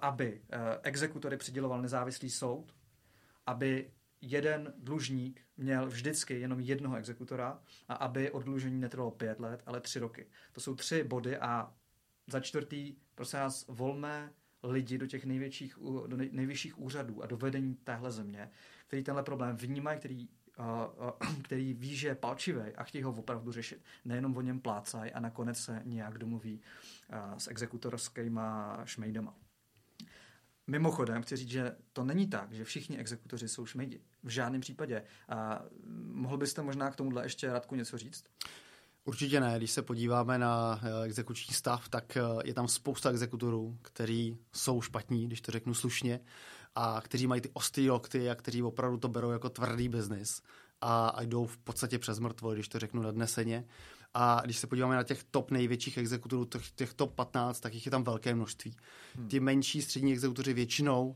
aby 0.00 0.42
eh, 0.50 0.58
exekutory 0.82 1.36
přiděloval 1.36 1.82
nezávislý 1.82 2.30
soud, 2.30 2.74
aby 3.46 3.90
jeden 4.20 4.74
dlužník 4.78 5.40
měl 5.56 5.86
vždycky 5.86 6.40
jenom 6.40 6.60
jednoho 6.60 6.96
exekutora 6.96 7.62
a 7.88 7.94
aby 7.94 8.30
odlužení 8.30 8.80
netrvalo 8.80 9.10
pět 9.10 9.40
let, 9.40 9.62
ale 9.66 9.80
tři 9.80 9.98
roky. 9.98 10.26
To 10.52 10.60
jsou 10.60 10.74
tři 10.74 11.04
body 11.04 11.38
a 11.38 11.74
za 12.26 12.40
čtvrtý, 12.40 12.96
prosím 13.14 13.38
vás, 13.38 13.64
volme 13.68 14.32
lidi 14.62 14.98
do 14.98 15.06
těch 15.06 15.24
největších, 15.24 15.78
do 16.06 16.16
nejvyšších 16.16 16.78
úřadů 16.78 17.22
a 17.22 17.26
do 17.26 17.36
vedení 17.36 17.74
téhle 17.74 18.12
země, 18.12 18.50
který 18.86 19.02
tenhle 19.02 19.22
problém 19.22 19.56
vnímají, 19.56 19.98
který 19.98 20.28
který 21.42 21.74
ví, 21.74 21.96
že 21.96 22.08
je 22.08 22.14
palčivý 22.14 22.60
a 22.76 22.84
chtějí 22.84 23.04
ho 23.04 23.10
opravdu 23.10 23.52
řešit. 23.52 23.82
Nejenom 24.04 24.36
o 24.36 24.40
něm 24.40 24.60
plácají 24.60 25.12
a 25.12 25.20
nakonec 25.20 25.58
se 25.58 25.82
nějak 25.84 26.18
domluví 26.18 26.60
s 27.38 27.48
exekutorskýma 27.48 28.80
šmejdama. 28.84 29.34
Mimochodem, 30.66 31.22
chci 31.22 31.36
říct, 31.36 31.48
že 31.48 31.76
to 31.92 32.04
není 32.04 32.26
tak, 32.26 32.52
že 32.52 32.64
všichni 32.64 32.98
exekutoři 32.98 33.48
jsou 33.48 33.66
šmejdi. 33.66 34.00
V 34.22 34.28
žádném 34.28 34.60
případě. 34.60 35.02
A 35.28 35.62
mohl 36.04 36.36
byste 36.36 36.62
možná 36.62 36.90
k 36.90 36.96
tomuhle 36.96 37.24
ještě 37.24 37.52
Radku 37.52 37.74
něco 37.74 37.98
říct? 37.98 38.24
Určitě 39.04 39.40
ne. 39.40 39.54
Když 39.56 39.70
se 39.70 39.82
podíváme 39.82 40.38
na 40.38 40.80
eh, 40.82 41.04
exekuční 41.04 41.54
stav, 41.54 41.88
tak 41.88 42.16
eh, 42.16 42.20
je 42.44 42.54
tam 42.54 42.68
spousta 42.68 43.10
exekutorů, 43.10 43.78
kteří 43.82 44.38
jsou 44.52 44.80
špatní, 44.80 45.26
když 45.26 45.40
to 45.40 45.52
řeknu 45.52 45.74
slušně, 45.74 46.20
a 46.74 47.00
kteří 47.00 47.26
mají 47.26 47.40
ty 47.40 47.50
ostrý 47.52 47.90
lokty 47.90 48.30
a 48.30 48.34
kteří 48.34 48.62
opravdu 48.62 48.98
to 48.98 49.08
berou 49.08 49.30
jako 49.30 49.48
tvrdý 49.48 49.88
biznis 49.88 50.42
a, 50.80 51.08
a 51.08 51.22
jdou 51.22 51.46
v 51.46 51.58
podstatě 51.58 51.98
přes 51.98 52.18
mrtvo, 52.18 52.54
když 52.54 52.68
to 52.68 52.78
řeknu 52.78 53.02
nadneseně. 53.02 53.64
A 54.14 54.40
když 54.44 54.58
se 54.58 54.66
podíváme 54.66 54.96
na 54.96 55.02
těch 55.02 55.24
top 55.24 55.50
největších 55.50 55.98
exekutorů, 55.98 56.44
těch, 56.44 56.70
těch 56.70 56.94
top 56.94 57.14
15, 57.14 57.60
tak 57.60 57.74
jich 57.74 57.86
je 57.86 57.90
tam 57.90 58.04
velké 58.04 58.34
množství. 58.34 58.76
Hmm. 59.16 59.28
Ty 59.28 59.40
menší 59.40 59.82
střední 59.82 60.12
exekutoři 60.12 60.52
většinou 60.52 61.08
uh, 61.08 61.14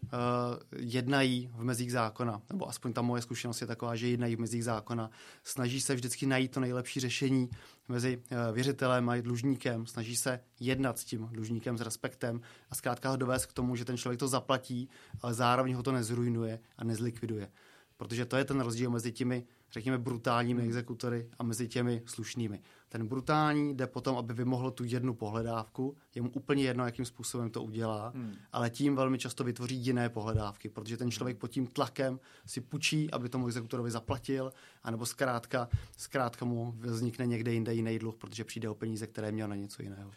jednají 0.77 1.51
v 1.55 1.65
mezích 1.65 1.93
zákona, 1.93 2.43
nebo 2.51 2.69
aspoň 2.69 2.93
ta 2.93 3.03
moje 3.03 3.23
zkušenost 3.23 3.61
je 3.61 3.67
taková, 3.67 3.97
že 3.97 4.09
jednají 4.09 4.37
v 4.37 4.41
mezích 4.41 4.65
zákona. 4.65 5.11
Snaží 5.45 5.81
se 5.81 5.95
vždycky 5.95 6.27
najít 6.27 6.53
to 6.53 6.61
nejlepší 6.61 7.01
řešení 7.01 7.49
mezi 7.89 8.17
uh, 8.17 8.55
věřitelem 8.55 9.09
a 9.09 9.21
dlužníkem. 9.21 9.87
Snaží 9.87 10.17
se 10.17 10.41
jednat 10.61 10.99
s 10.99 11.05
tím 11.05 11.29
dlužníkem 11.33 11.79
s 11.79 11.81
respektem 11.81 12.41
a 12.71 12.75
zkrátka 12.75 13.11
ho 13.11 13.17
dovést 13.17 13.47
k 13.47 13.53
tomu, 13.53 13.77
že 13.77 13.85
ten 13.85 13.97
člověk 13.97 14.21
to 14.21 14.29
zaplatí, 14.29 14.89
ale 15.21 15.35
zároveň 15.35 15.75
ho 15.75 15.83
to 15.83 15.93
nezrujnuje 15.93 16.61
a 16.79 16.85
nezlikviduje. 16.85 17.49
Protože 17.97 18.25
to 18.25 18.37
je 18.37 18.45
ten 18.45 18.61
rozdíl 18.61 18.91
mezi 18.91 19.13
těmi 19.13 19.45
řekněme, 19.73 19.99
brutálními 19.99 20.61
hmm. 20.61 20.69
exekutory 20.69 21.29
a 21.39 21.43
mezi 21.43 21.69
těmi 21.69 22.03
slušnými. 22.07 22.61
Ten 22.89 23.07
brutální 23.07 23.77
jde 23.77 23.87
potom, 23.87 24.17
aby 24.17 24.35
vymohl 24.35 24.71
tu 24.71 24.85
jednu 24.85 25.15
pohledávku, 25.15 25.97
je 26.15 26.23
mu 26.23 26.31
úplně 26.31 26.65
jedno, 26.65 26.85
jakým 26.85 27.05
způsobem 27.05 27.51
to 27.51 27.63
udělá, 27.63 28.13
hmm. 28.15 28.35
ale 28.53 28.71
tím 28.71 28.97
velmi 28.97 29.19
často 29.19 29.45
vytvoří 29.45 29.77
jiné 29.77 30.09
pohledávky, 30.09 30.69
protože 30.69 30.97
ten 30.97 31.11
člověk 31.11 31.39
pod 31.39 31.49
tím 31.49 31.67
tlakem 31.67 32.21
si 32.47 32.61
půjčí, 32.61 33.11
aby 33.11 33.29
tomu 33.29 33.47
exekutorovi 33.47 33.91
zaplatil, 33.91 34.53
anebo 34.83 35.07
zkrátka, 35.07 35.69
zkrátka 35.97 36.45
mu 36.45 36.75
vznikne 36.79 37.27
někde 37.27 37.53
jinde 37.53 37.75
jiný 37.75 37.99
dluh, 37.99 38.15
protože 38.17 38.45
přijde 38.45 38.69
o 38.69 38.75
peníze, 38.75 39.07
které 39.07 39.33
měl 39.33 39.49
na 39.49 39.55
něco 39.55 39.83
jiného. 39.83 40.11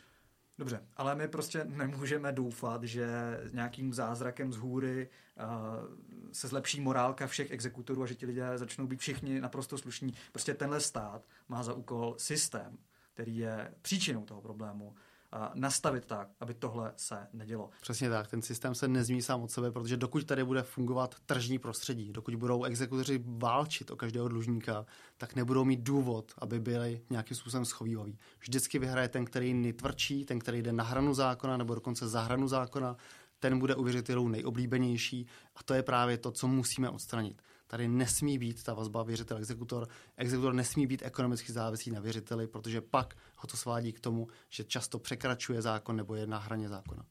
Dobře, 0.57 0.83
ale 0.97 1.15
my 1.15 1.27
prostě 1.27 1.63
nemůžeme 1.65 2.31
doufat, 2.31 2.83
že 2.83 3.07
nějakým 3.51 3.93
zázrakem 3.93 4.53
z 4.53 4.57
hůry 4.57 5.09
uh, 5.37 5.45
se 6.31 6.47
zlepší 6.47 6.81
morálka 6.81 7.27
všech 7.27 7.51
exekutorů 7.51 8.03
a 8.03 8.05
že 8.05 8.15
ti 8.15 8.25
lidé 8.25 8.57
začnou 8.57 8.87
být 8.87 8.99
všichni 8.99 9.41
naprosto 9.41 9.77
slušní. 9.77 10.13
Prostě 10.31 10.53
tenhle 10.53 10.81
stát 10.81 11.25
má 11.49 11.63
za 11.63 11.73
úkol 11.73 12.15
systém, 12.17 12.77
který 13.13 13.37
je 13.37 13.73
příčinou 13.81 14.25
toho 14.25 14.41
problému 14.41 14.95
nastavit 15.53 16.05
tak, 16.05 16.29
aby 16.39 16.53
tohle 16.53 16.93
se 16.95 17.27
nedělo. 17.33 17.69
Přesně 17.81 18.09
tak, 18.09 18.27
ten 18.27 18.41
systém 18.41 18.75
se 18.75 18.87
nezmí 18.87 19.21
sám 19.21 19.41
od 19.41 19.51
sebe, 19.51 19.71
protože 19.71 19.97
dokud 19.97 20.25
tady 20.25 20.43
bude 20.43 20.63
fungovat 20.63 21.15
tržní 21.25 21.59
prostředí, 21.59 22.11
dokud 22.11 22.35
budou 22.35 22.63
exekutoři 22.63 23.23
válčit 23.25 23.91
o 23.91 23.95
každého 23.95 24.27
dlužníka, 24.27 24.85
tak 25.17 25.35
nebudou 25.35 25.65
mít 25.65 25.79
důvod, 25.79 26.33
aby 26.37 26.59
byli 26.59 27.01
nějakým 27.09 27.37
způsobem 27.37 27.65
schovývaví. 27.65 28.19
Vždycky 28.39 28.79
vyhraje 28.79 29.07
ten, 29.09 29.25
který 29.25 29.53
nejtvrdší, 29.53 30.25
ten, 30.25 30.39
který 30.39 30.61
jde 30.61 30.73
na 30.73 30.83
hranu 30.83 31.13
zákona 31.13 31.57
nebo 31.57 31.75
dokonce 31.75 32.07
za 32.07 32.21
hranu 32.21 32.47
zákona, 32.47 32.97
ten 33.39 33.59
bude 33.59 33.75
u 33.75 33.83
věřitelů 33.83 34.27
nejoblíbenější 34.27 35.27
a 35.55 35.63
to 35.63 35.73
je 35.73 35.83
právě 35.83 36.17
to, 36.17 36.31
co 36.31 36.47
musíme 36.47 36.89
odstranit. 36.89 37.41
Tady 37.67 37.87
nesmí 37.87 38.37
být 38.37 38.63
ta 38.63 38.73
vazba 38.73 39.03
věřitel-exekutor. 39.03 39.87
Exekutor 40.17 40.53
nesmí 40.53 40.87
být 40.87 41.01
ekonomicky 41.05 41.51
závislý 41.51 41.91
na 41.91 41.99
věřiteli, 41.99 42.47
protože 42.47 42.81
pak 42.81 43.15
ho 43.37 43.47
to 43.47 43.57
svádí 43.57 43.93
k 43.93 43.99
tomu, 43.99 44.27
že 44.49 44.63
často 44.63 44.99
překračuje 44.99 45.61
zákon 45.61 45.95
nebo 45.95 46.15
je 46.15 46.27
na 46.27 46.37
hraně 46.37 46.69
zákona. 46.69 47.05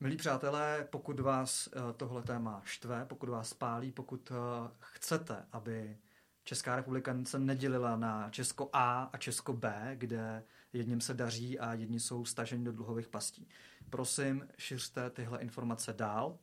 Milí 0.00 0.16
přátelé, 0.16 0.88
pokud 0.90 1.20
vás 1.20 1.68
eh, 1.72 1.92
tohle 1.96 2.22
téma 2.22 2.62
štve, 2.64 3.04
pokud 3.04 3.28
vás 3.28 3.54
pálí, 3.54 3.92
pokud 3.92 4.32
eh, 4.32 4.70
chcete, 4.78 5.46
aby 5.52 5.96
Česká 6.44 6.76
republika 6.76 7.16
se 7.24 7.38
nedělila 7.38 7.96
na 7.96 8.30
Česko 8.30 8.70
A 8.72 9.02
a 9.12 9.16
Česko 9.16 9.52
B, 9.52 9.92
kde 9.94 10.42
jedním 10.72 11.00
se 11.00 11.14
daří 11.14 11.58
a 11.58 11.74
jedni 11.74 12.00
jsou 12.00 12.24
staženi 12.24 12.64
do 12.64 12.72
dluhových 12.72 13.08
pastí. 13.08 13.48
Prosím, 13.90 14.48
šiřte 14.58 15.10
tyhle 15.10 15.38
informace 15.38 15.92
dál 15.92 16.38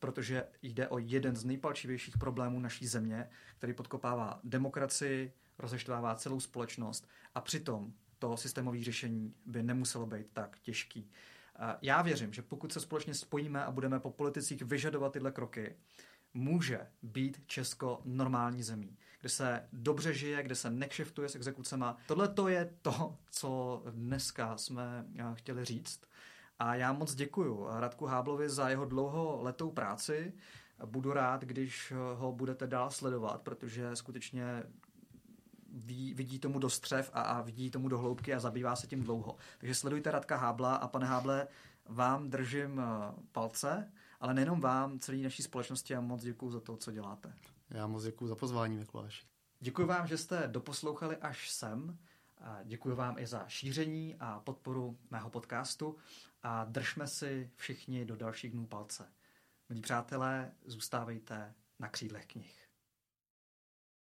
protože 0.00 0.44
jde 0.62 0.88
o 0.88 0.98
jeden 0.98 1.36
z 1.36 1.44
nejpalčivějších 1.44 2.18
problémů 2.18 2.60
naší 2.60 2.86
země, 2.86 3.28
který 3.58 3.72
podkopává 3.72 4.40
demokracii, 4.44 5.32
rozeštvává 5.58 6.14
celou 6.14 6.40
společnost 6.40 7.08
a 7.34 7.40
přitom 7.40 7.92
to 8.18 8.36
systémové 8.36 8.82
řešení 8.82 9.34
by 9.46 9.62
nemuselo 9.62 10.06
být 10.06 10.26
tak 10.32 10.58
těžký. 10.58 11.10
Já 11.82 12.02
věřím, 12.02 12.32
že 12.32 12.42
pokud 12.42 12.72
se 12.72 12.80
společně 12.80 13.14
spojíme 13.14 13.64
a 13.64 13.70
budeme 13.70 14.00
po 14.00 14.10
politicích 14.10 14.62
vyžadovat 14.62 15.12
tyhle 15.12 15.32
kroky, 15.32 15.76
může 16.34 16.80
být 17.02 17.42
Česko 17.46 18.00
normální 18.04 18.62
zemí, 18.62 18.96
kde 19.20 19.28
se 19.28 19.68
dobře 19.72 20.14
žije, 20.14 20.42
kde 20.42 20.54
se 20.54 20.70
nekšeftuje 20.70 21.28
s 21.28 21.34
exekucema. 21.34 21.96
Tohle 22.06 22.28
to 22.28 22.48
je 22.48 22.74
to, 22.82 23.18
co 23.30 23.82
dneska 23.90 24.56
jsme 24.56 25.06
chtěli 25.34 25.64
říct. 25.64 26.00
A 26.60 26.74
já 26.74 26.92
moc 26.92 27.14
děkuju 27.14 27.66
Radku 27.70 28.06
Háblovi 28.06 28.48
za 28.48 28.68
jeho 28.68 28.84
dlouholetou 28.84 29.70
práci. 29.70 30.32
Budu 30.86 31.12
rád, 31.12 31.42
když 31.42 31.92
ho 32.14 32.32
budete 32.32 32.66
dál 32.66 32.90
sledovat, 32.90 33.42
protože 33.42 33.96
skutečně 33.96 34.62
ví, 35.72 36.14
vidí 36.14 36.38
tomu 36.38 36.58
do 36.58 36.70
střev 36.70 37.10
a, 37.14 37.22
a 37.22 37.42
vidí 37.42 37.70
tomu 37.70 37.88
do 37.88 37.98
hloubky 37.98 38.34
a 38.34 38.40
zabývá 38.40 38.76
se 38.76 38.86
tím 38.86 39.02
dlouho. 39.02 39.36
Takže 39.58 39.74
sledujte 39.74 40.10
Radka 40.10 40.36
Hábla 40.36 40.74
a 40.74 40.88
pane 40.88 41.06
Háble, 41.06 41.48
vám 41.88 42.30
držím 42.30 42.80
eh, 42.80 42.84
palce, 43.32 43.92
ale 44.20 44.34
nejenom 44.34 44.60
vám, 44.60 44.98
celé 44.98 45.18
naší 45.18 45.42
společnosti 45.42 45.94
a 45.94 46.00
moc 46.00 46.22
děkuji 46.22 46.50
za 46.50 46.60
to, 46.60 46.76
co 46.76 46.90
děláte. 46.90 47.34
Já 47.70 47.86
moc 47.86 48.04
děkuji 48.04 48.26
za 48.26 48.36
pozvání, 48.36 48.76
Mikuláši. 48.76 49.26
Děkuji 49.60 49.86
vám, 49.86 50.06
že 50.06 50.18
jste 50.18 50.48
doposlouchali 50.48 51.16
až 51.16 51.50
sem. 51.50 51.98
Děkuji 52.64 52.94
vám 52.94 53.18
i 53.18 53.26
za 53.26 53.44
šíření 53.48 54.16
a 54.20 54.40
podporu 54.40 54.98
mého 55.10 55.30
podcastu 55.30 55.96
a 56.42 56.64
držme 56.64 57.06
si 57.06 57.50
všichni 57.56 58.04
do 58.04 58.16
dalších 58.16 58.52
dnů 58.52 58.66
palce. 58.66 59.12
Milí 59.68 59.80
přátelé, 59.80 60.52
zůstávejte 60.64 61.54
na 61.78 61.88
křídlech 61.88 62.26
knih. 62.26 62.69